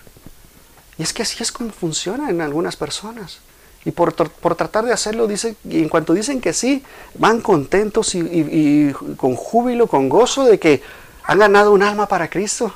Y 0.99 1.03
es 1.03 1.15
que 1.15 1.23
así 1.23 1.43
es 1.43 1.51
como 1.51 1.71
funciona 1.71 2.29
en 2.29 2.43
algunas 2.43 2.77
personas. 2.77 3.39
Y 3.87 3.93
por, 3.93 4.15
por 4.15 4.57
tratar 4.57 4.85
de 4.85 4.93
hacerlo, 4.93 5.27
dice, 5.27 5.57
y 5.65 5.79
en 5.79 5.89
cuanto 5.89 6.13
dicen 6.13 6.39
que 6.39 6.53
sí, 6.53 6.85
van 7.15 7.41
contentos 7.41 8.15
y 8.15 8.93
con 9.17 9.37
júbilo, 9.37 9.87
con 9.87 10.11
gozo 10.11 10.45
de 10.45 10.61
que 10.61 10.83
han 11.25 11.39
ganado 11.39 11.73
un 11.73 11.83
alma 11.83 12.07
para 12.07 12.29
Cristo. 12.29 12.75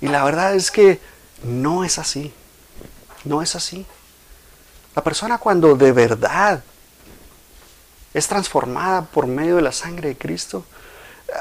Y 0.00 0.08
la 0.08 0.24
verdad 0.24 0.54
es 0.54 0.70
que 0.70 1.00
no 1.44 1.84
es 1.84 1.98
así. 1.98 2.32
No 3.24 3.42
es 3.42 3.54
así. 3.54 3.84
La 4.96 5.04
persona 5.04 5.36
cuando 5.36 5.76
de 5.76 5.92
verdad 5.92 6.64
es 8.14 8.26
transformada 8.26 9.02
por 9.02 9.26
medio 9.26 9.56
de 9.56 9.62
la 9.62 9.72
sangre 9.72 10.08
de 10.08 10.16
Cristo, 10.16 10.64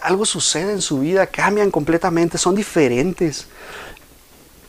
algo 0.01 0.25
sucede 0.25 0.71
en 0.71 0.81
su 0.81 0.99
vida, 0.99 1.27
cambian 1.27 1.71
completamente, 1.71 2.37
son 2.37 2.55
diferentes. 2.55 3.47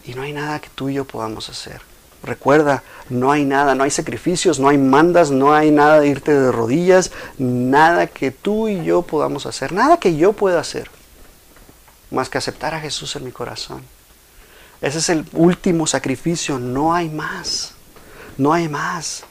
Y 0.04 0.14
no 0.14 0.22
hay 0.22 0.32
nada 0.32 0.60
que 0.60 0.68
tú 0.74 0.88
y 0.88 0.94
yo 0.94 1.04
podamos 1.04 1.48
hacer. 1.48 1.80
Recuerda, 2.22 2.82
no 3.08 3.32
hay 3.32 3.44
nada, 3.44 3.74
no 3.74 3.82
hay 3.82 3.90
sacrificios, 3.90 4.60
no 4.60 4.68
hay 4.68 4.78
mandas, 4.78 5.30
no 5.30 5.54
hay 5.54 5.70
nada 5.72 6.00
de 6.00 6.08
irte 6.08 6.32
de 6.32 6.52
rodillas, 6.52 7.10
nada 7.36 8.06
que 8.06 8.30
tú 8.30 8.68
y 8.68 8.84
yo 8.84 9.02
podamos 9.02 9.44
hacer, 9.46 9.72
nada 9.72 9.96
que 9.96 10.16
yo 10.16 10.32
pueda 10.32 10.60
hacer, 10.60 10.88
más 12.10 12.28
que 12.28 12.38
aceptar 12.38 12.74
a 12.74 12.80
Jesús 12.80 13.16
en 13.16 13.24
mi 13.24 13.32
corazón. 13.32 13.82
Ese 14.80 14.98
es 14.98 15.08
el 15.08 15.24
último 15.32 15.86
sacrificio, 15.86 16.60
no 16.60 16.94
hay 16.94 17.08
más, 17.08 17.72
no 18.38 18.52
hay 18.52 18.68
más. 18.68 19.24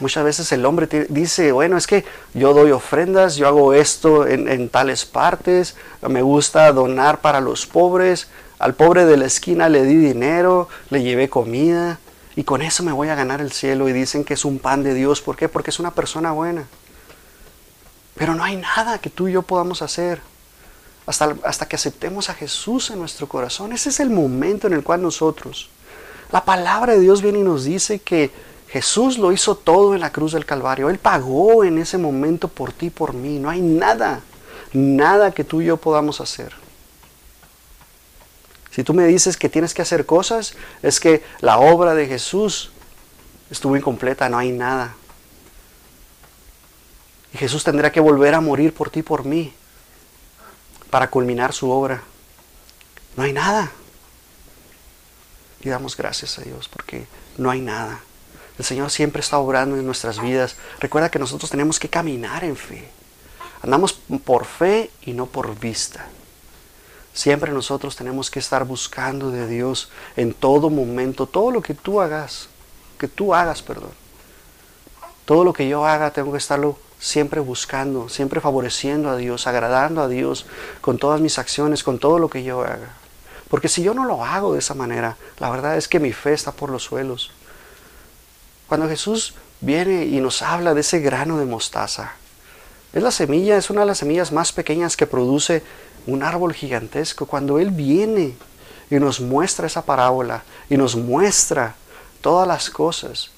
Muchas 0.00 0.24
veces 0.24 0.50
el 0.52 0.64
hombre 0.64 0.88
dice, 1.08 1.52
bueno, 1.52 1.76
es 1.76 1.86
que 1.86 2.04
yo 2.34 2.54
doy 2.54 2.72
ofrendas, 2.72 3.36
yo 3.36 3.46
hago 3.46 3.72
esto 3.72 4.26
en, 4.26 4.68
tales 4.68 5.06
partes, 5.06 5.76
me 6.00 6.22
gusta 6.22 6.72
donar 6.72 7.20
para 7.20 7.40
los 7.40 7.66
pobres, 7.66 8.28
al 8.58 8.74
pobre 8.74 9.04
de 9.04 9.16
la 9.16 9.26
esquina 9.26 9.68
le 9.68 9.84
di 9.84 9.94
dinero, 9.94 10.68
le 10.90 11.02
llevé 11.02 11.28
comida 11.28 12.00
y 12.34 12.44
con 12.44 12.62
eso 12.62 12.82
me 12.82 12.92
voy 12.92 13.08
a 13.08 13.14
ganar 13.14 13.40
el 13.40 13.52
cielo 13.52 13.88
y 13.88 13.92
dicen 13.92 14.24
que 14.24 14.34
es 14.34 14.44
un 14.44 14.58
pan 14.58 14.82
de 14.82 14.94
Dios. 14.94 15.20
¿Por 15.20 15.36
qué? 15.36 15.48
Porque 15.48 15.70
es 15.70 15.78
una 15.78 15.92
persona 15.92 16.32
buena. 16.32 16.64
Pero 18.16 18.34
no 18.34 18.42
hay 18.42 18.56
nada 18.56 18.98
que 18.98 19.10
tú 19.10 19.28
y 19.28 19.32
yo 19.32 19.42
podamos 19.42 19.82
hacer 19.82 20.20
hasta, 21.06 21.36
hasta 21.44 21.66
que 21.66 21.76
aceptemos 21.76 22.30
a 22.30 22.34
Jesús 22.34 22.90
en 22.90 22.98
nuestro 22.98 23.28
corazón. 23.28 23.72
Ese 23.72 23.90
es 23.90 24.00
el 24.00 24.10
momento 24.10 24.66
en 24.66 24.72
el 24.72 24.82
cual 24.82 25.02
nosotros, 25.02 25.70
la 26.30 26.44
palabra 26.44 26.94
de 26.94 27.00
Dios 27.00 27.22
viene 27.22 27.40
y 27.40 27.42
nos 27.42 27.64
dice 27.64 27.98
que 27.98 28.30
Jesús 28.72 29.18
lo 29.18 29.32
hizo 29.32 29.54
todo 29.54 29.94
en 29.94 30.00
la 30.00 30.12
cruz 30.12 30.32
del 30.32 30.46
Calvario. 30.46 30.88
Él 30.88 30.98
pagó 30.98 31.62
en 31.62 31.76
ese 31.76 31.98
momento 31.98 32.48
por 32.48 32.72
ti, 32.72 32.88
por 32.88 33.12
mí. 33.12 33.38
No 33.38 33.50
hay 33.50 33.60
nada, 33.60 34.22
nada 34.72 35.30
que 35.32 35.44
tú 35.44 35.60
y 35.60 35.66
yo 35.66 35.76
podamos 35.76 36.22
hacer. 36.22 36.54
Si 38.70 38.82
tú 38.82 38.94
me 38.94 39.04
dices 39.04 39.36
que 39.36 39.50
tienes 39.50 39.74
que 39.74 39.82
hacer 39.82 40.06
cosas, 40.06 40.54
es 40.82 41.00
que 41.00 41.22
la 41.40 41.58
obra 41.58 41.94
de 41.94 42.06
Jesús 42.06 42.70
estuvo 43.50 43.76
incompleta, 43.76 44.30
no 44.30 44.38
hay 44.38 44.52
nada. 44.52 44.94
Y 47.34 47.36
Jesús 47.36 47.64
tendrá 47.64 47.92
que 47.92 48.00
volver 48.00 48.34
a 48.34 48.40
morir 48.40 48.72
por 48.72 48.88
ti, 48.88 49.02
por 49.02 49.26
mí 49.26 49.52
para 50.88 51.10
culminar 51.10 51.52
su 51.52 51.70
obra. 51.70 52.02
No 53.18 53.22
hay 53.22 53.34
nada. 53.34 53.70
Y 55.60 55.68
damos 55.68 55.94
gracias 55.94 56.38
a 56.38 56.42
Dios 56.42 56.70
porque 56.70 57.06
no 57.36 57.50
hay 57.50 57.60
nada. 57.60 58.00
El 58.58 58.64
Señor 58.64 58.90
siempre 58.90 59.20
está 59.20 59.38
obrando 59.38 59.76
en 59.76 59.86
nuestras 59.86 60.20
vidas. 60.20 60.56
Recuerda 60.80 61.10
que 61.10 61.18
nosotros 61.18 61.50
tenemos 61.50 61.78
que 61.78 61.88
caminar 61.88 62.44
en 62.44 62.56
fe. 62.56 62.88
Andamos 63.62 63.92
por 64.24 64.44
fe 64.44 64.90
y 65.02 65.12
no 65.12 65.26
por 65.26 65.58
vista. 65.58 66.06
Siempre 67.14 67.52
nosotros 67.52 67.94
tenemos 67.94 68.30
que 68.30 68.38
estar 68.38 68.64
buscando 68.64 69.30
de 69.30 69.46
Dios 69.46 69.90
en 70.16 70.32
todo 70.32 70.70
momento, 70.70 71.26
todo 71.26 71.50
lo 71.50 71.62
que 71.62 71.74
tú 71.74 72.00
hagas, 72.00 72.48
que 72.98 73.06
tú 73.08 73.34
hagas, 73.34 73.62
perdón. 73.62 73.90
Todo 75.24 75.44
lo 75.44 75.52
que 75.52 75.68
yo 75.68 75.86
haga 75.86 76.10
tengo 76.10 76.32
que 76.32 76.38
estarlo 76.38 76.78
siempre 76.98 77.40
buscando, 77.40 78.08
siempre 78.08 78.40
favoreciendo 78.40 79.10
a 79.10 79.16
Dios, 79.16 79.46
agradando 79.46 80.00
a 80.02 80.08
Dios 80.08 80.46
con 80.80 80.98
todas 80.98 81.20
mis 81.20 81.38
acciones, 81.38 81.84
con 81.84 81.98
todo 81.98 82.18
lo 82.18 82.30
que 82.30 82.44
yo 82.44 82.62
haga. 82.62 82.94
Porque 83.48 83.68
si 83.68 83.82
yo 83.82 83.92
no 83.92 84.04
lo 84.04 84.24
hago 84.24 84.54
de 84.54 84.60
esa 84.60 84.74
manera, 84.74 85.16
la 85.38 85.50
verdad 85.50 85.76
es 85.76 85.86
que 85.88 86.00
mi 86.00 86.12
fe 86.12 86.32
está 86.32 86.52
por 86.52 86.70
los 86.70 86.84
suelos. 86.84 87.30
Cuando 88.66 88.88
Jesús 88.88 89.34
viene 89.60 90.04
y 90.06 90.20
nos 90.20 90.42
habla 90.42 90.74
de 90.74 90.80
ese 90.80 91.00
grano 91.00 91.38
de 91.38 91.46
mostaza, 91.46 92.14
Es 92.92 93.02
la 93.02 93.10
semilla, 93.10 93.56
es 93.56 93.70
una 93.70 93.80
de 93.80 93.86
las 93.86 93.98
semillas 93.98 94.32
más 94.32 94.52
pequeñas 94.52 94.98
que 94.98 95.06
produce 95.06 95.62
un 96.06 96.22
árbol 96.22 96.52
gigantesco. 96.52 97.24
Cuando 97.24 97.58
Él 97.58 97.70
viene 97.70 98.34
y 98.90 98.96
nos 98.96 99.18
muestra 99.18 99.66
esa 99.66 99.86
parábola 99.86 100.42
y 100.68 100.76
nos 100.76 100.94
muestra 100.94 101.74
todas 102.20 102.46
las 102.46 102.68
cosas, 102.68 103.30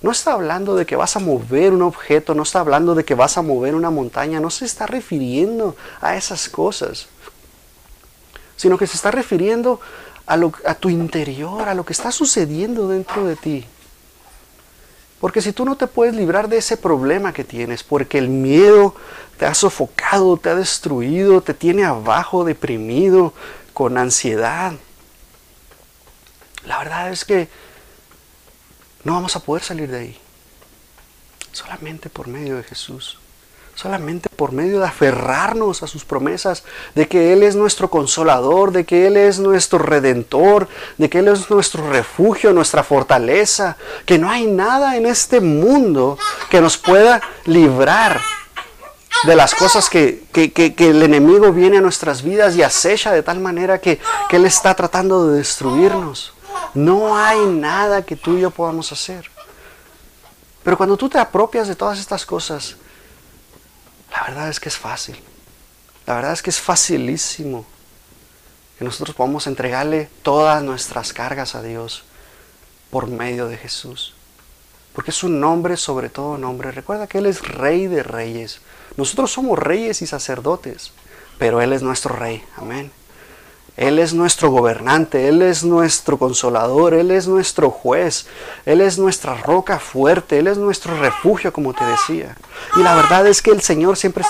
no 0.00 0.10
está 0.10 0.32
hablando 0.32 0.74
de 0.74 0.86
que 0.86 0.96
vas 0.96 1.16
a 1.16 1.20
mover 1.20 1.72
un 1.72 1.82
objeto, 1.82 2.34
no 2.34 2.42
está 2.42 2.60
hablando 2.60 2.94
de 2.94 3.04
que 3.04 3.14
vas 3.14 3.36
a 3.38 3.42
mover 3.42 3.74
una 3.74 3.90
montaña, 3.90 4.40
no 4.40 4.50
se 4.50 4.64
está 4.64 4.86
refiriendo 4.86 5.76
a 6.00 6.16
esas 6.16 6.48
cosas, 6.48 7.06
sino 8.56 8.78
que 8.78 8.86
se 8.86 8.96
está 8.96 9.10
refiriendo 9.10 9.80
a, 10.26 10.34
a 10.64 10.74
tu 10.74 10.88
interior, 10.88 11.68
a 11.68 11.74
lo 11.74 11.84
que 11.84 11.92
está 11.92 12.12
sucediendo 12.12 12.88
dentro 12.88 13.26
de 13.26 13.36
ti. 13.36 13.66
Porque 15.20 15.40
si 15.40 15.52
tú 15.52 15.64
no 15.64 15.76
te 15.76 15.86
puedes 15.86 16.14
librar 16.14 16.48
de 16.48 16.58
ese 16.58 16.76
problema 16.76 17.32
que 17.32 17.44
tienes, 17.44 17.82
porque 17.82 18.18
el 18.18 18.28
miedo 18.28 18.94
te 19.38 19.46
ha 19.46 19.54
sofocado, 19.54 20.36
te 20.36 20.50
ha 20.50 20.54
destruido, 20.54 21.40
te 21.40 21.54
tiene 21.54 21.84
abajo, 21.84 22.44
deprimido, 22.44 23.32
con 23.72 23.98
ansiedad, 23.98 24.74
la 26.66 26.78
verdad 26.78 27.10
es 27.10 27.24
que 27.24 27.48
no 29.02 29.14
vamos 29.14 29.36
a 29.36 29.40
poder 29.40 29.62
salir 29.62 29.90
de 29.90 29.98
ahí. 29.98 30.20
Solamente 31.52 32.08
por 32.08 32.26
medio 32.26 32.56
de 32.56 32.62
Jesús 32.62 33.18
solamente 33.74 34.28
por 34.28 34.52
medio 34.52 34.78
de 34.78 34.86
aferrarnos 34.86 35.82
a 35.82 35.86
sus 35.86 36.04
promesas, 36.04 36.64
de 36.94 37.08
que 37.08 37.32
Él 37.32 37.42
es 37.42 37.56
nuestro 37.56 37.90
consolador, 37.90 38.72
de 38.72 38.84
que 38.84 39.06
Él 39.06 39.16
es 39.16 39.38
nuestro 39.38 39.78
redentor, 39.78 40.68
de 40.96 41.10
que 41.10 41.18
Él 41.18 41.28
es 41.28 41.50
nuestro 41.50 41.90
refugio, 41.90 42.52
nuestra 42.52 42.82
fortaleza, 42.84 43.76
que 44.06 44.18
no 44.18 44.30
hay 44.30 44.46
nada 44.46 44.96
en 44.96 45.06
este 45.06 45.40
mundo 45.40 46.18
que 46.50 46.60
nos 46.60 46.78
pueda 46.78 47.20
librar 47.46 48.20
de 49.24 49.36
las 49.36 49.54
cosas 49.54 49.88
que, 49.88 50.24
el 50.34 51.02
enemigo 51.02 51.52
viene 51.52 51.78
a 51.78 51.80
nuestras 51.80 52.22
vidas 52.22 52.56
y 52.56 52.62
acecha 52.62 53.12
de 53.12 53.22
tal 53.22 53.40
manera 53.40 53.80
que, 53.80 54.00
que 54.28 54.36
Él 54.36 54.44
está 54.44 54.74
tratando 54.74 55.28
de 55.28 55.38
destruirnos. 55.38 56.32
No 56.74 57.16
hay 57.16 57.40
nada 57.46 58.02
que 58.02 58.16
tú 58.16 58.36
y 58.36 58.40
yo 58.40 58.50
podamos 58.50 58.92
hacer. 58.92 59.30
Pero 60.62 60.76
cuando 60.76 60.96
tú 60.96 61.08
te 61.08 61.18
apropias 61.18 61.68
de 61.68 61.76
todas 61.76 61.98
estas 61.98 62.24
cosas, 62.24 62.76
la 64.14 64.22
verdad 64.22 64.48
es 64.48 64.60
que 64.60 64.68
es 64.68 64.76
fácil. 64.76 65.20
La 66.06 66.14
verdad 66.14 66.32
es 66.32 66.42
que 66.42 66.50
es 66.50 66.60
facilísimo 66.60 67.66
que 68.78 68.84
nosotros 68.84 69.16
podamos 69.16 69.46
entregarle 69.46 70.08
todas 70.22 70.62
nuestras 70.62 71.12
cargas 71.12 71.54
a 71.54 71.62
Dios 71.62 72.04
por 72.90 73.08
medio 73.08 73.48
de 73.48 73.56
Jesús. 73.56 74.14
Porque 74.92 75.10
es 75.10 75.24
un 75.24 75.40
nombre 75.40 75.76
sobre 75.76 76.10
todo 76.10 76.38
nombre. 76.38 76.70
Recuerda 76.70 77.08
que 77.08 77.18
Él 77.18 77.26
es 77.26 77.42
rey 77.42 77.88
de 77.88 78.04
reyes. 78.04 78.60
Nosotros 78.96 79.32
somos 79.32 79.58
reyes 79.58 80.00
y 80.02 80.06
sacerdotes, 80.06 80.92
pero 81.38 81.60
Él 81.60 81.72
es 81.72 81.82
nuestro 81.82 82.14
rey. 82.14 82.44
Amén. 82.56 82.92
Él 83.76 83.98
es 83.98 84.14
nuestro 84.14 84.50
gobernante, 84.50 85.28
Él 85.28 85.42
es 85.42 85.64
nuestro 85.64 86.16
consolador, 86.16 86.94
Él 86.94 87.10
es 87.10 87.26
nuestro 87.26 87.70
juez, 87.70 88.26
Él 88.66 88.80
es 88.80 88.98
nuestra 88.98 89.34
roca 89.34 89.80
fuerte, 89.80 90.38
Él 90.38 90.46
es 90.46 90.58
nuestro 90.58 90.96
refugio, 90.96 91.52
como 91.52 91.74
te 91.74 91.84
decía. 91.84 92.36
Y 92.76 92.82
la 92.84 92.94
verdad 92.94 93.26
es 93.26 93.42
que 93.42 93.50
el 93.50 93.62
Señor 93.62 93.96
siempre 93.96 94.24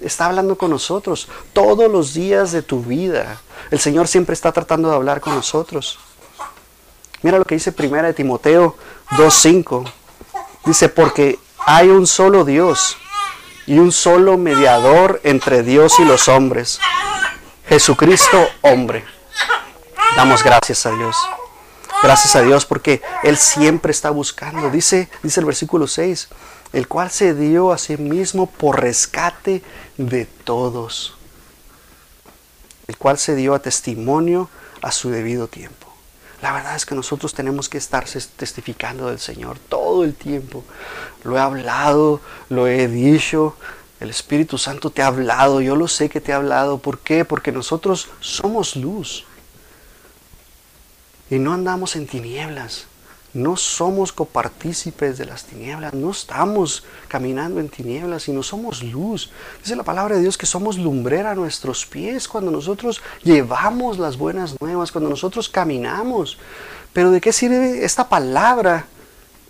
está 0.00 0.26
hablando 0.26 0.56
con 0.56 0.70
nosotros 0.70 1.28
todos 1.52 1.92
los 1.92 2.14
días 2.14 2.52
de 2.52 2.62
tu 2.62 2.82
vida. 2.82 3.38
El 3.70 3.80
Señor 3.80 4.08
siempre 4.08 4.32
está 4.32 4.50
tratando 4.50 4.88
de 4.88 4.96
hablar 4.96 5.20
con 5.20 5.34
nosotros. 5.34 5.98
Mira 7.20 7.38
lo 7.38 7.44
que 7.44 7.56
dice 7.56 7.72
primera 7.72 8.08
de 8.08 8.14
Timoteo 8.14 8.76
2.5. 9.10 9.90
Dice, 10.64 10.88
porque 10.88 11.38
hay 11.58 11.88
un 11.88 12.06
solo 12.06 12.46
Dios 12.46 12.96
y 13.66 13.78
un 13.78 13.92
solo 13.92 14.38
mediador 14.38 15.20
entre 15.22 15.62
Dios 15.62 15.98
y 15.98 16.04
los 16.04 16.28
hombres 16.28 16.80
Jesucristo 17.68 18.48
hombre. 18.62 19.04
Damos 20.16 20.44
gracias 20.44 20.86
a 20.86 20.92
Dios. 20.92 21.16
Gracias 22.00 22.36
a 22.36 22.42
Dios 22.42 22.64
porque 22.64 23.02
Él 23.24 23.36
siempre 23.36 23.90
está 23.90 24.10
buscando. 24.10 24.70
Dice, 24.70 25.08
dice 25.22 25.40
el 25.40 25.46
versículo 25.46 25.88
6, 25.88 26.28
el 26.72 26.86
cual 26.86 27.10
se 27.10 27.34
dio 27.34 27.72
a 27.72 27.78
sí 27.78 27.96
mismo 27.96 28.48
por 28.48 28.80
rescate 28.80 29.62
de 29.96 30.26
todos. 30.26 31.16
El 32.86 32.96
cual 32.96 33.18
se 33.18 33.34
dio 33.34 33.54
a 33.54 33.58
testimonio 33.58 34.48
a 34.80 34.92
su 34.92 35.10
debido 35.10 35.48
tiempo. 35.48 35.86
La 36.42 36.52
verdad 36.52 36.76
es 36.76 36.86
que 36.86 36.94
nosotros 36.94 37.34
tenemos 37.34 37.68
que 37.68 37.78
estar 37.78 38.04
testificando 38.04 39.08
del 39.08 39.18
Señor 39.18 39.58
todo 39.58 40.04
el 40.04 40.14
tiempo. 40.14 40.62
Lo 41.24 41.36
he 41.36 41.40
hablado, 41.40 42.20
lo 42.48 42.68
he 42.68 42.86
dicho, 42.86 43.56
el 44.00 44.10
Espíritu 44.10 44.58
Santo 44.58 44.90
te 44.90 45.02
ha 45.02 45.06
hablado, 45.06 45.60
yo 45.60 45.74
lo 45.74 45.88
sé 45.88 46.08
que 46.08 46.20
te 46.20 46.32
ha 46.32 46.36
hablado. 46.36 46.78
¿Por 46.78 46.98
qué? 46.98 47.24
Porque 47.24 47.52
nosotros 47.52 48.08
somos 48.20 48.76
luz. 48.76 49.24
Y 51.30 51.38
no 51.38 51.54
andamos 51.54 51.96
en 51.96 52.06
tinieblas. 52.06 52.86
No 53.32 53.56
somos 53.56 54.12
copartícipes 54.12 55.18
de 55.18 55.26
las 55.26 55.44
tinieblas. 55.44 55.94
No 55.94 56.10
estamos 56.10 56.84
caminando 57.08 57.58
en 57.60 57.68
tinieblas, 57.68 58.24
sino 58.24 58.42
somos 58.42 58.82
luz. 58.82 59.30
Dice 59.62 59.76
la 59.76 59.82
palabra 59.82 60.16
de 60.16 60.22
Dios 60.22 60.38
que 60.38 60.46
somos 60.46 60.78
lumbrera 60.78 61.32
a 61.32 61.34
nuestros 61.34 61.84
pies 61.86 62.28
cuando 62.28 62.50
nosotros 62.50 63.02
llevamos 63.22 63.98
las 63.98 64.16
buenas 64.16 64.58
nuevas, 64.60 64.92
cuando 64.92 65.10
nosotros 65.10 65.48
caminamos. 65.48 66.38
Pero 66.92 67.10
¿de 67.10 67.20
qué 67.20 67.32
sirve 67.32 67.84
esta 67.84 68.08
palabra 68.08 68.86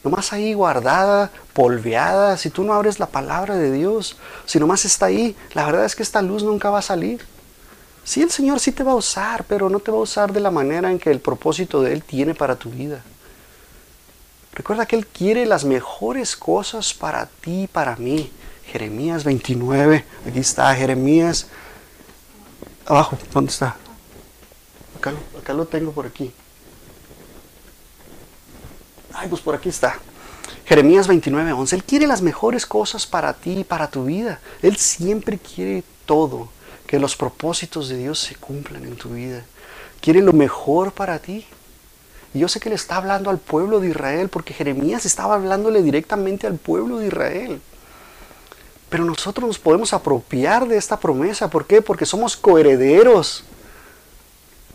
nomás 0.07 0.33
ahí 0.33 0.55
guardada, 0.55 1.33
polveada, 1.53 2.37
si 2.37 2.49
tú 2.49 2.63
no 2.63 2.75
abres 2.75 3.01
la 3.01 3.07
palabra 3.09 3.57
de 3.57 3.73
Dios, 3.73 4.17
si 4.45 4.61
nomás 4.61 4.85
está 4.85 5.07
ahí, 5.07 5.35
la 5.53 5.67
verdad 5.67 5.85
es 5.85 5.97
que 5.97 6.05
esta 6.05 6.23
luz 6.23 6.45
nunca 6.45 6.71
va 6.71 6.79
a 6.79 6.83
salir. 6.83 7.27
Sí, 8.05 8.23
el 8.23 8.31
Señor 8.31 8.61
sí 8.61 8.71
te 8.71 8.85
va 8.85 8.93
a 8.93 8.95
usar, 8.95 9.43
pero 9.49 9.69
no 9.69 9.81
te 9.81 9.91
va 9.91 9.99
a 9.99 10.03
usar 10.03 10.33
de 10.33 10.39
la 10.39 10.53
manera 10.53 10.93
en 10.93 11.01
que 11.01 11.11
el 11.11 11.19
propósito 11.19 11.83
de 11.83 11.93
Él 11.93 12.05
tiene 12.05 12.37
para 12.37 12.55
tu 12.55 12.71
vida. 12.71 13.03
Recuerda 14.53 14.87
que 14.87 14.95
Él 14.95 15.09
quiere 15.09 15.45
las 15.45 15.65
mejores 15.65 16.37
cosas 16.37 16.95
para 16.95 17.27
ti, 17.27 17.69
para 17.71 17.97
mí. 17.97 18.31
Jeremías 18.67 19.25
29, 19.25 20.05
aquí 20.25 20.39
está 20.39 20.73
Jeremías. 20.77 21.49
Abajo, 22.87 23.19
¿dónde 23.33 23.51
está? 23.51 23.75
Acá 25.01 25.53
lo 25.53 25.67
tengo 25.67 25.91
por 25.91 26.07
aquí. 26.07 26.33
Ay, 29.17 29.29
pues 29.29 29.41
por 29.41 29.55
aquí 29.55 29.71
está. 29.71 29.99
Jeremías 30.67 31.07
29, 31.07 31.53
11. 31.53 31.77
Él 31.77 31.85
quiere 31.85 32.07
las 32.07 32.21
mejores 32.21 32.67
cosas 32.67 33.07
para 33.07 33.33
ti 33.33 33.61
y 33.61 33.65
para 33.65 33.89
tu 33.89 34.05
vida. 34.05 34.41
Él 34.63 34.77
siempre 34.77 35.39
quiere 35.39 35.83
todo. 36.05 36.51
Que 36.87 37.01
los 37.01 37.17
propósitos 37.17 37.89
de 37.89 37.97
Dios 37.97 38.19
se 38.19 38.37
cumplan 38.37 38.85
en 38.85 38.95
tu 38.95 39.09
vida. 39.11 39.45
Quiere 40.01 40.21
lo 40.21 40.33
mejor 40.33 40.93
para 40.93 41.19
ti. 41.19 41.47
Y 42.35 42.41
yo 42.41 42.49
sé 42.49 42.61
que 42.61 42.69
le 42.69 42.75
está 42.75 42.97
hablando 42.97 43.31
al 43.31 43.39
pueblo 43.39 43.81
de 43.81 43.89
Israel, 43.89 44.29
porque 44.29 44.55
Jeremías 44.55 45.07
estaba 45.07 45.35
hablándole 45.35 45.83
directamente 45.83 46.47
al 46.47 46.57
pueblo 46.57 46.99
de 46.99 47.07
Israel. 47.07 47.61
Pero 48.89 49.05
nosotros 49.05 49.49
nos 49.49 49.59
podemos 49.59 49.93
apropiar 49.93 50.69
de 50.69 50.77
esta 50.77 51.01
promesa. 51.01 51.49
¿Por 51.51 51.67
qué? 51.67 51.83
Porque 51.83 52.07
somos 52.07 52.37
coherederos. 52.37 53.45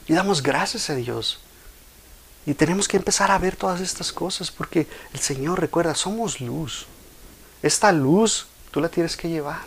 Y 0.07 0.13
damos 0.13 0.41
gracias 0.41 0.89
a 0.89 0.95
Dios. 0.95 1.39
Y 2.45 2.53
tenemos 2.55 2.87
que 2.87 2.97
empezar 2.97 3.29
a 3.29 3.37
ver 3.37 3.55
todas 3.55 3.81
estas 3.81 4.11
cosas 4.11 4.49
porque 4.49 4.87
el 5.13 5.19
Señor 5.19 5.59
recuerda, 5.59 5.93
somos 5.93 6.41
luz. 6.41 6.87
Esta 7.61 7.91
luz 7.91 8.47
tú 8.71 8.81
la 8.81 8.89
tienes 8.89 9.15
que 9.15 9.29
llevar. 9.29 9.61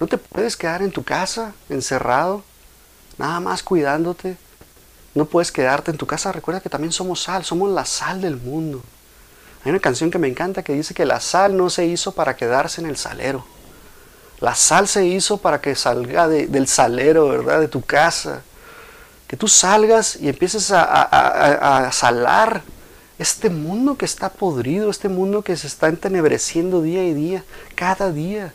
No 0.00 0.06
te 0.06 0.18
puedes 0.18 0.56
quedar 0.56 0.82
en 0.82 0.90
tu 0.90 1.04
casa 1.04 1.52
encerrado, 1.68 2.42
nada 3.18 3.40
más 3.40 3.62
cuidándote. 3.62 4.36
No 5.14 5.26
puedes 5.26 5.52
quedarte 5.52 5.90
en 5.90 5.96
tu 5.98 6.06
casa. 6.06 6.32
Recuerda 6.32 6.60
que 6.60 6.68
también 6.68 6.92
somos 6.92 7.22
sal, 7.22 7.44
somos 7.44 7.70
la 7.70 7.84
sal 7.84 8.20
del 8.20 8.36
mundo. 8.36 8.82
Hay 9.64 9.70
una 9.70 9.80
canción 9.80 10.10
que 10.10 10.18
me 10.18 10.28
encanta 10.28 10.62
que 10.62 10.74
dice 10.74 10.94
que 10.94 11.06
la 11.06 11.20
sal 11.20 11.56
no 11.56 11.70
se 11.70 11.86
hizo 11.86 12.12
para 12.12 12.36
quedarse 12.36 12.80
en 12.80 12.86
el 12.86 12.96
salero. 12.96 13.44
La 14.40 14.54
sal 14.54 14.86
se 14.86 15.06
hizo 15.06 15.38
para 15.38 15.60
que 15.60 15.74
salga 15.74 16.28
del 16.28 16.68
salero, 16.68 17.28
¿verdad? 17.28 17.60
De 17.60 17.68
tu 17.68 17.82
casa 17.82 18.42
que 19.26 19.36
tú 19.36 19.48
salgas 19.48 20.16
y 20.16 20.28
empieces 20.28 20.70
a, 20.72 21.90
salar 21.92 22.62
este 23.18 23.50
mundo 23.50 23.96
que 23.96 24.04
está 24.04 24.28
podrido, 24.28 24.90
este 24.90 25.08
mundo 25.08 25.42
que 25.42 25.56
se 25.56 25.66
está 25.66 25.88
entenebreciendo 25.88 26.82
día 26.82 27.04
y 27.04 27.14
día, 27.14 27.44
cada 27.74 28.12
día. 28.12 28.52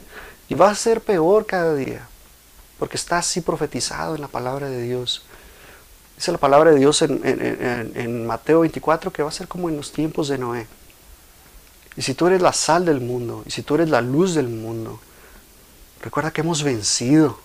Y 0.48 0.56
va 0.56 0.70
a 0.70 0.76
ser 0.76 1.02
peor 1.02 1.46
cada 1.46 1.74
día, 1.76 2.08
porque 2.78 2.98
está 2.98 3.18
así 3.18 3.42
profetizado 3.42 4.16
en 4.16 4.22
la 4.22 4.28
palabra 4.28 4.70
de 4.70 4.82
Dios. 4.82 5.24
Dice 6.16 6.32
la 6.32 6.38
palabra 6.38 6.72
de 6.72 6.78
Dios 6.78 7.02
en, 7.02 7.22
en, 7.24 8.28
Mateo 8.28 8.60
24 8.62 9.12
que 9.12 9.24
va 9.24 9.30
a 9.30 9.34
ser 9.34 9.48
como 9.48 9.70
en 9.70 9.78
los 9.78 9.92
tiempos 9.92 10.28
de 10.28 10.38
Noé. 10.38 10.68
Y 11.96 12.04
si 12.04 12.14
tú 12.14 12.28
eres 12.28 12.42
la 12.42 12.54
sal 12.54 12.86
del 12.86 13.02
mundo, 13.02 13.44
y 13.46 13.52
si 13.52 13.64
tú 13.64 13.76
eres 13.76 13.90
la 13.90 14.02
luz 14.02 14.36
del 14.36 14.48
mundo, 14.48 15.00
recuerda 16.02 16.32
que 16.32 16.42
hemos 16.42 16.64
vencido 16.64 17.40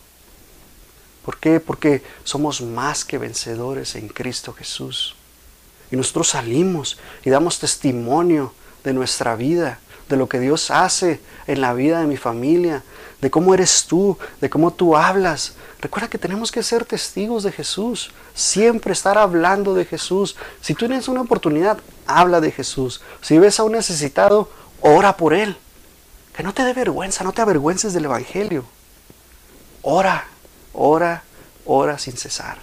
¿Por 1.26 1.38
qué? 1.38 1.58
Porque 1.58 2.04
somos 2.22 2.60
más 2.60 3.04
que 3.04 3.18
vencedores 3.18 3.96
en 3.96 4.06
Cristo 4.06 4.52
Jesús. 4.52 5.16
Y 5.90 5.96
nosotros 5.96 6.28
salimos 6.28 6.98
y 7.24 7.30
damos 7.30 7.58
testimonio 7.58 8.52
de 8.84 8.92
nuestra 8.92 9.34
vida, 9.34 9.80
de 10.08 10.16
lo 10.16 10.28
que 10.28 10.38
Dios 10.38 10.70
hace 10.70 11.20
en 11.48 11.60
la 11.60 11.74
vida 11.74 11.98
de 11.98 12.06
mi 12.06 12.16
familia, 12.16 12.84
de 13.20 13.28
cómo 13.28 13.54
eres 13.54 13.86
tú, 13.88 14.16
de 14.40 14.48
cómo 14.48 14.72
tú 14.72 14.96
hablas. 14.96 15.54
Recuerda 15.80 16.08
que 16.08 16.16
tenemos 16.16 16.52
que 16.52 16.62
ser 16.62 16.84
testigos 16.84 17.42
de 17.42 17.50
Jesús, 17.50 18.12
siempre 18.32 18.92
estar 18.92 19.18
hablando 19.18 19.74
de 19.74 19.84
Jesús. 19.84 20.36
Si 20.60 20.74
tú 20.74 20.86
tienes 20.86 21.08
una 21.08 21.22
oportunidad, 21.22 21.78
habla 22.06 22.40
de 22.40 22.52
Jesús. 22.52 23.00
Si 23.20 23.36
ves 23.36 23.58
a 23.58 23.64
un 23.64 23.72
necesitado, 23.72 24.48
ora 24.80 25.16
por 25.16 25.34
él. 25.34 25.56
Que 26.36 26.44
no 26.44 26.54
te 26.54 26.62
dé 26.62 26.72
vergüenza, 26.72 27.24
no 27.24 27.32
te 27.32 27.42
avergüences 27.42 27.92
del 27.94 28.04
Evangelio. 28.04 28.64
Ora, 29.82 30.28
ora, 30.76 31.24
ora 31.64 31.98
sin 31.98 32.16
cesar. 32.16 32.58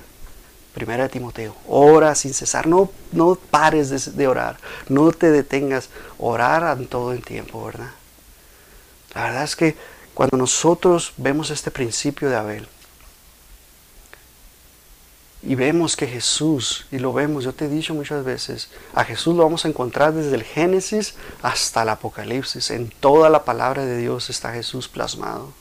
Primera 0.73 1.03
de 1.03 1.09
Timoteo, 1.09 1.55
ora 1.67 2.15
sin 2.15 2.33
cesar, 2.33 2.65
no, 2.65 2.89
no 3.11 3.35
pares 3.35 4.15
de, 4.15 4.27
orar, 4.27 4.57
no 4.89 5.11
te 5.11 5.29
detengas, 5.29 5.89
orar 6.17 6.75
en 6.77 6.87
todo 6.87 7.11
el 7.13 7.23
tiempo, 7.23 7.63
¿verdad? 7.63 7.91
La 9.13 9.25
verdad 9.25 9.43
es 9.43 9.55
que 9.55 9.75
cuando 10.15 10.35
nosotros 10.35 11.13
vemos 11.17 11.51
este 11.51 11.69
principio 11.69 12.27
de 12.27 12.37
Abel 12.37 12.67
y 15.43 15.53
vemos 15.53 15.95
que 15.95 16.07
Jesús, 16.07 16.87
y 16.91 16.97
lo 16.97 17.13
vemos, 17.13 17.43
yo 17.43 17.53
te 17.53 17.65
he 17.65 17.69
dicho 17.69 17.93
muchas 17.93 18.23
veces, 18.23 18.69
a 18.95 19.03
Jesús 19.03 19.35
lo 19.35 19.43
vamos 19.43 19.65
a 19.65 19.67
encontrar 19.67 20.13
desde 20.13 20.33
el 20.33 20.43
Génesis 20.43 21.13
hasta 21.43 21.83
el 21.83 21.89
Apocalipsis, 21.89 22.71
en 22.71 22.89
toda 22.89 23.29
la 23.29 23.43
palabra 23.43 23.85
de 23.85 23.97
Dios 23.97 24.31
está 24.31 24.53
Jesús 24.53 24.87
plasmado. 24.87 25.53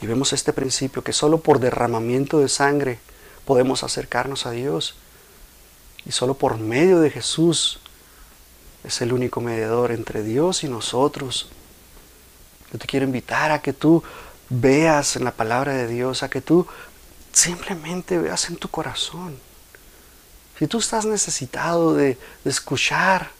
Y 0.00 0.06
vemos 0.06 0.32
este 0.32 0.52
principio 0.52 1.02
que 1.02 1.12
solo 1.12 1.40
por 1.40 1.58
derramamiento 1.58 2.38
de 2.38 2.48
sangre, 2.48 2.98
podemos 3.44 3.82
acercarnos 3.82 4.44
a 4.44 4.50
Dios. 4.50 4.96
Y 6.04 6.12
solo 6.12 6.34
por 6.34 6.58
medio 6.58 7.00
de 7.00 7.10
Jesús 7.10 7.80
es 8.84 9.00
el 9.00 9.12
único 9.12 9.40
mediador 9.40 9.90
entre 9.90 10.22
Dios 10.22 10.64
y 10.64 10.68
nosotros. 10.68 11.48
Yo 12.72 12.78
te 12.78 12.86
quiero 12.86 13.06
invitar 13.06 13.50
a 13.52 13.62
que 13.62 13.72
tú 13.72 14.02
veas 14.48 15.16
en 15.16 15.24
la 15.24 15.32
palabra 15.32 15.72
de 15.72 15.88
Dios, 15.88 16.22
a 16.22 16.28
que 16.28 16.40
tú 16.40 16.66
simplemente 17.32 18.18
veas 18.18 18.48
en 18.50 18.56
tu 18.56 18.68
corazón. 18.68 19.38
Si 20.58 20.66
tú 20.66 20.78
estás 20.78 21.04
necesitado 21.04 21.94
de, 21.94 22.18
de 22.44 22.50
escuchar 22.50 23.30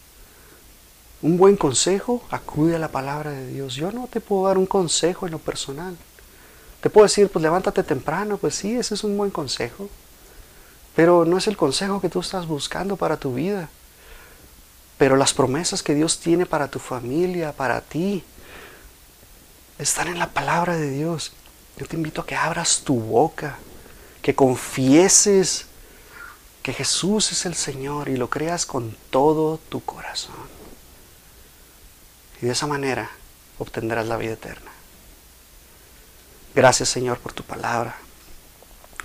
un 1.22 1.36
buen 1.36 1.56
consejo, 1.56 2.24
acude 2.30 2.76
a 2.76 2.78
la 2.78 2.88
palabra 2.88 3.30
de 3.30 3.46
Dios. 3.48 3.74
Yo 3.74 3.90
no 3.90 4.06
te 4.06 4.20
puedo 4.20 4.46
dar 4.46 4.58
un 4.58 4.66
consejo 4.66 5.26
en 5.26 5.32
lo 5.32 5.38
personal. 5.38 5.96
Te 6.86 6.90
puedo 6.90 7.06
decir, 7.06 7.28
pues 7.28 7.42
levántate 7.42 7.82
temprano, 7.82 8.38
pues 8.38 8.54
sí, 8.54 8.76
ese 8.76 8.94
es 8.94 9.02
un 9.02 9.18
buen 9.18 9.32
consejo. 9.32 9.88
Pero 10.94 11.24
no 11.24 11.36
es 11.36 11.48
el 11.48 11.56
consejo 11.56 12.00
que 12.00 12.08
tú 12.08 12.20
estás 12.20 12.46
buscando 12.46 12.96
para 12.96 13.16
tu 13.16 13.34
vida. 13.34 13.68
Pero 14.96 15.16
las 15.16 15.34
promesas 15.34 15.82
que 15.82 15.96
Dios 15.96 16.20
tiene 16.20 16.46
para 16.46 16.68
tu 16.68 16.78
familia, 16.78 17.50
para 17.50 17.80
ti, 17.80 18.22
están 19.80 20.06
en 20.06 20.20
la 20.20 20.28
palabra 20.28 20.76
de 20.76 20.88
Dios. 20.90 21.32
Yo 21.76 21.86
te 21.86 21.96
invito 21.96 22.20
a 22.20 22.26
que 22.26 22.36
abras 22.36 22.82
tu 22.84 23.00
boca, 23.00 23.58
que 24.22 24.36
confieses 24.36 25.66
que 26.62 26.72
Jesús 26.72 27.32
es 27.32 27.46
el 27.46 27.56
Señor 27.56 28.08
y 28.08 28.16
lo 28.16 28.30
creas 28.30 28.64
con 28.64 28.96
todo 29.10 29.58
tu 29.58 29.84
corazón. 29.84 30.36
Y 32.40 32.46
de 32.46 32.52
esa 32.52 32.68
manera 32.68 33.10
obtendrás 33.58 34.06
la 34.06 34.16
vida 34.16 34.34
eterna. 34.34 34.75
Gracias 36.56 36.88
Señor 36.88 37.18
por 37.18 37.34
tu 37.34 37.42
palabra. 37.42 37.96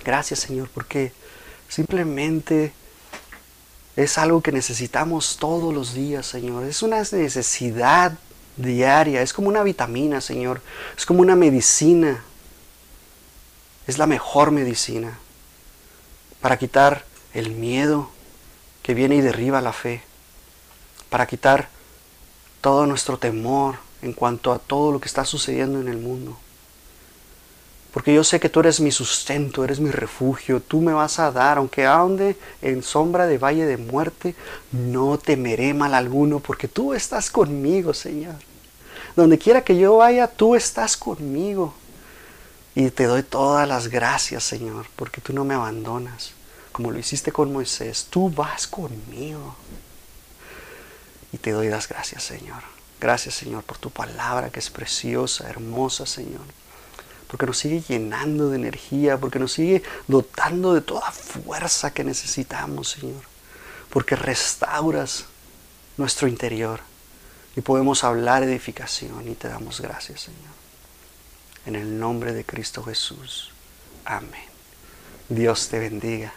Gracias 0.02 0.40
Señor 0.40 0.70
porque 0.72 1.12
simplemente 1.68 2.72
es 3.94 4.16
algo 4.16 4.40
que 4.40 4.52
necesitamos 4.52 5.36
todos 5.38 5.74
los 5.74 5.92
días 5.92 6.24
Señor. 6.24 6.64
Es 6.64 6.82
una 6.82 7.00
necesidad 7.00 8.14
diaria. 8.56 9.20
Es 9.20 9.34
como 9.34 9.48
una 9.48 9.62
vitamina 9.62 10.22
Señor. 10.22 10.62
Es 10.96 11.04
como 11.04 11.20
una 11.20 11.36
medicina. 11.36 12.24
Es 13.86 13.98
la 13.98 14.06
mejor 14.06 14.50
medicina 14.50 15.18
para 16.40 16.56
quitar 16.56 17.04
el 17.34 17.50
miedo 17.50 18.08
que 18.82 18.94
viene 18.94 19.16
y 19.16 19.20
derriba 19.20 19.60
la 19.60 19.74
fe. 19.74 20.00
Para 21.10 21.26
quitar 21.26 21.68
todo 22.62 22.86
nuestro 22.86 23.18
temor 23.18 23.76
en 24.00 24.14
cuanto 24.14 24.52
a 24.52 24.58
todo 24.58 24.90
lo 24.90 25.02
que 25.02 25.08
está 25.08 25.26
sucediendo 25.26 25.82
en 25.82 25.88
el 25.88 25.98
mundo. 25.98 26.38
Porque 27.92 28.14
yo 28.14 28.24
sé 28.24 28.40
que 28.40 28.48
tú 28.48 28.60
eres 28.60 28.80
mi 28.80 28.90
sustento, 28.90 29.64
eres 29.64 29.78
mi 29.78 29.90
refugio, 29.90 30.62
tú 30.62 30.80
me 30.80 30.94
vas 30.94 31.18
a 31.18 31.30
dar, 31.30 31.58
aunque 31.58 31.84
ande 31.84 32.38
en 32.62 32.82
sombra 32.82 33.26
de 33.26 33.36
valle 33.36 33.66
de 33.66 33.76
muerte, 33.76 34.34
no 34.72 35.18
temeré 35.18 35.74
mal 35.74 35.92
alguno, 35.92 36.40
porque 36.40 36.68
tú 36.68 36.94
estás 36.94 37.30
conmigo, 37.30 37.92
Señor. 37.92 38.36
Donde 39.14 39.38
quiera 39.38 39.62
que 39.62 39.76
yo 39.76 39.96
vaya, 39.96 40.26
tú 40.26 40.56
estás 40.56 40.96
conmigo. 40.96 41.74
Y 42.74 42.88
te 42.88 43.04
doy 43.04 43.22
todas 43.22 43.68
las 43.68 43.88
gracias, 43.88 44.42
Señor, 44.42 44.86
porque 44.96 45.20
tú 45.20 45.34
no 45.34 45.44
me 45.44 45.52
abandonas, 45.52 46.32
como 46.72 46.90
lo 46.90 46.98
hiciste 46.98 47.30
con 47.30 47.52
Moisés. 47.52 48.06
Tú 48.08 48.30
vas 48.30 48.66
conmigo. 48.66 49.54
Y 51.30 51.36
te 51.36 51.50
doy 51.50 51.68
las 51.68 51.86
gracias, 51.86 52.22
Señor. 52.22 52.62
Gracias, 52.98 53.34
Señor, 53.34 53.64
por 53.64 53.76
tu 53.76 53.90
palabra 53.90 54.48
que 54.48 54.60
es 54.60 54.70
preciosa, 54.70 55.50
hermosa, 55.50 56.06
Señor 56.06 56.61
porque 57.32 57.46
nos 57.46 57.56
sigue 57.56 57.80
llenando 57.80 58.50
de 58.50 58.56
energía, 58.56 59.16
porque 59.16 59.38
nos 59.38 59.54
sigue 59.54 59.82
dotando 60.06 60.74
de 60.74 60.82
toda 60.82 61.10
fuerza 61.10 61.90
que 61.90 62.04
necesitamos, 62.04 62.90
Señor, 62.90 63.22
porque 63.88 64.16
restauras 64.16 65.24
nuestro 65.96 66.28
interior 66.28 66.80
y 67.56 67.62
podemos 67.62 68.04
hablar 68.04 68.42
edificación 68.42 69.26
y 69.28 69.34
te 69.34 69.48
damos 69.48 69.80
gracias, 69.80 70.20
Señor. 70.20 70.52
En 71.64 71.74
el 71.74 71.98
nombre 71.98 72.34
de 72.34 72.44
Cristo 72.44 72.84
Jesús. 72.84 73.50
Amén. 74.04 74.44
Dios 75.30 75.68
te 75.70 75.78
bendiga. 75.78 76.34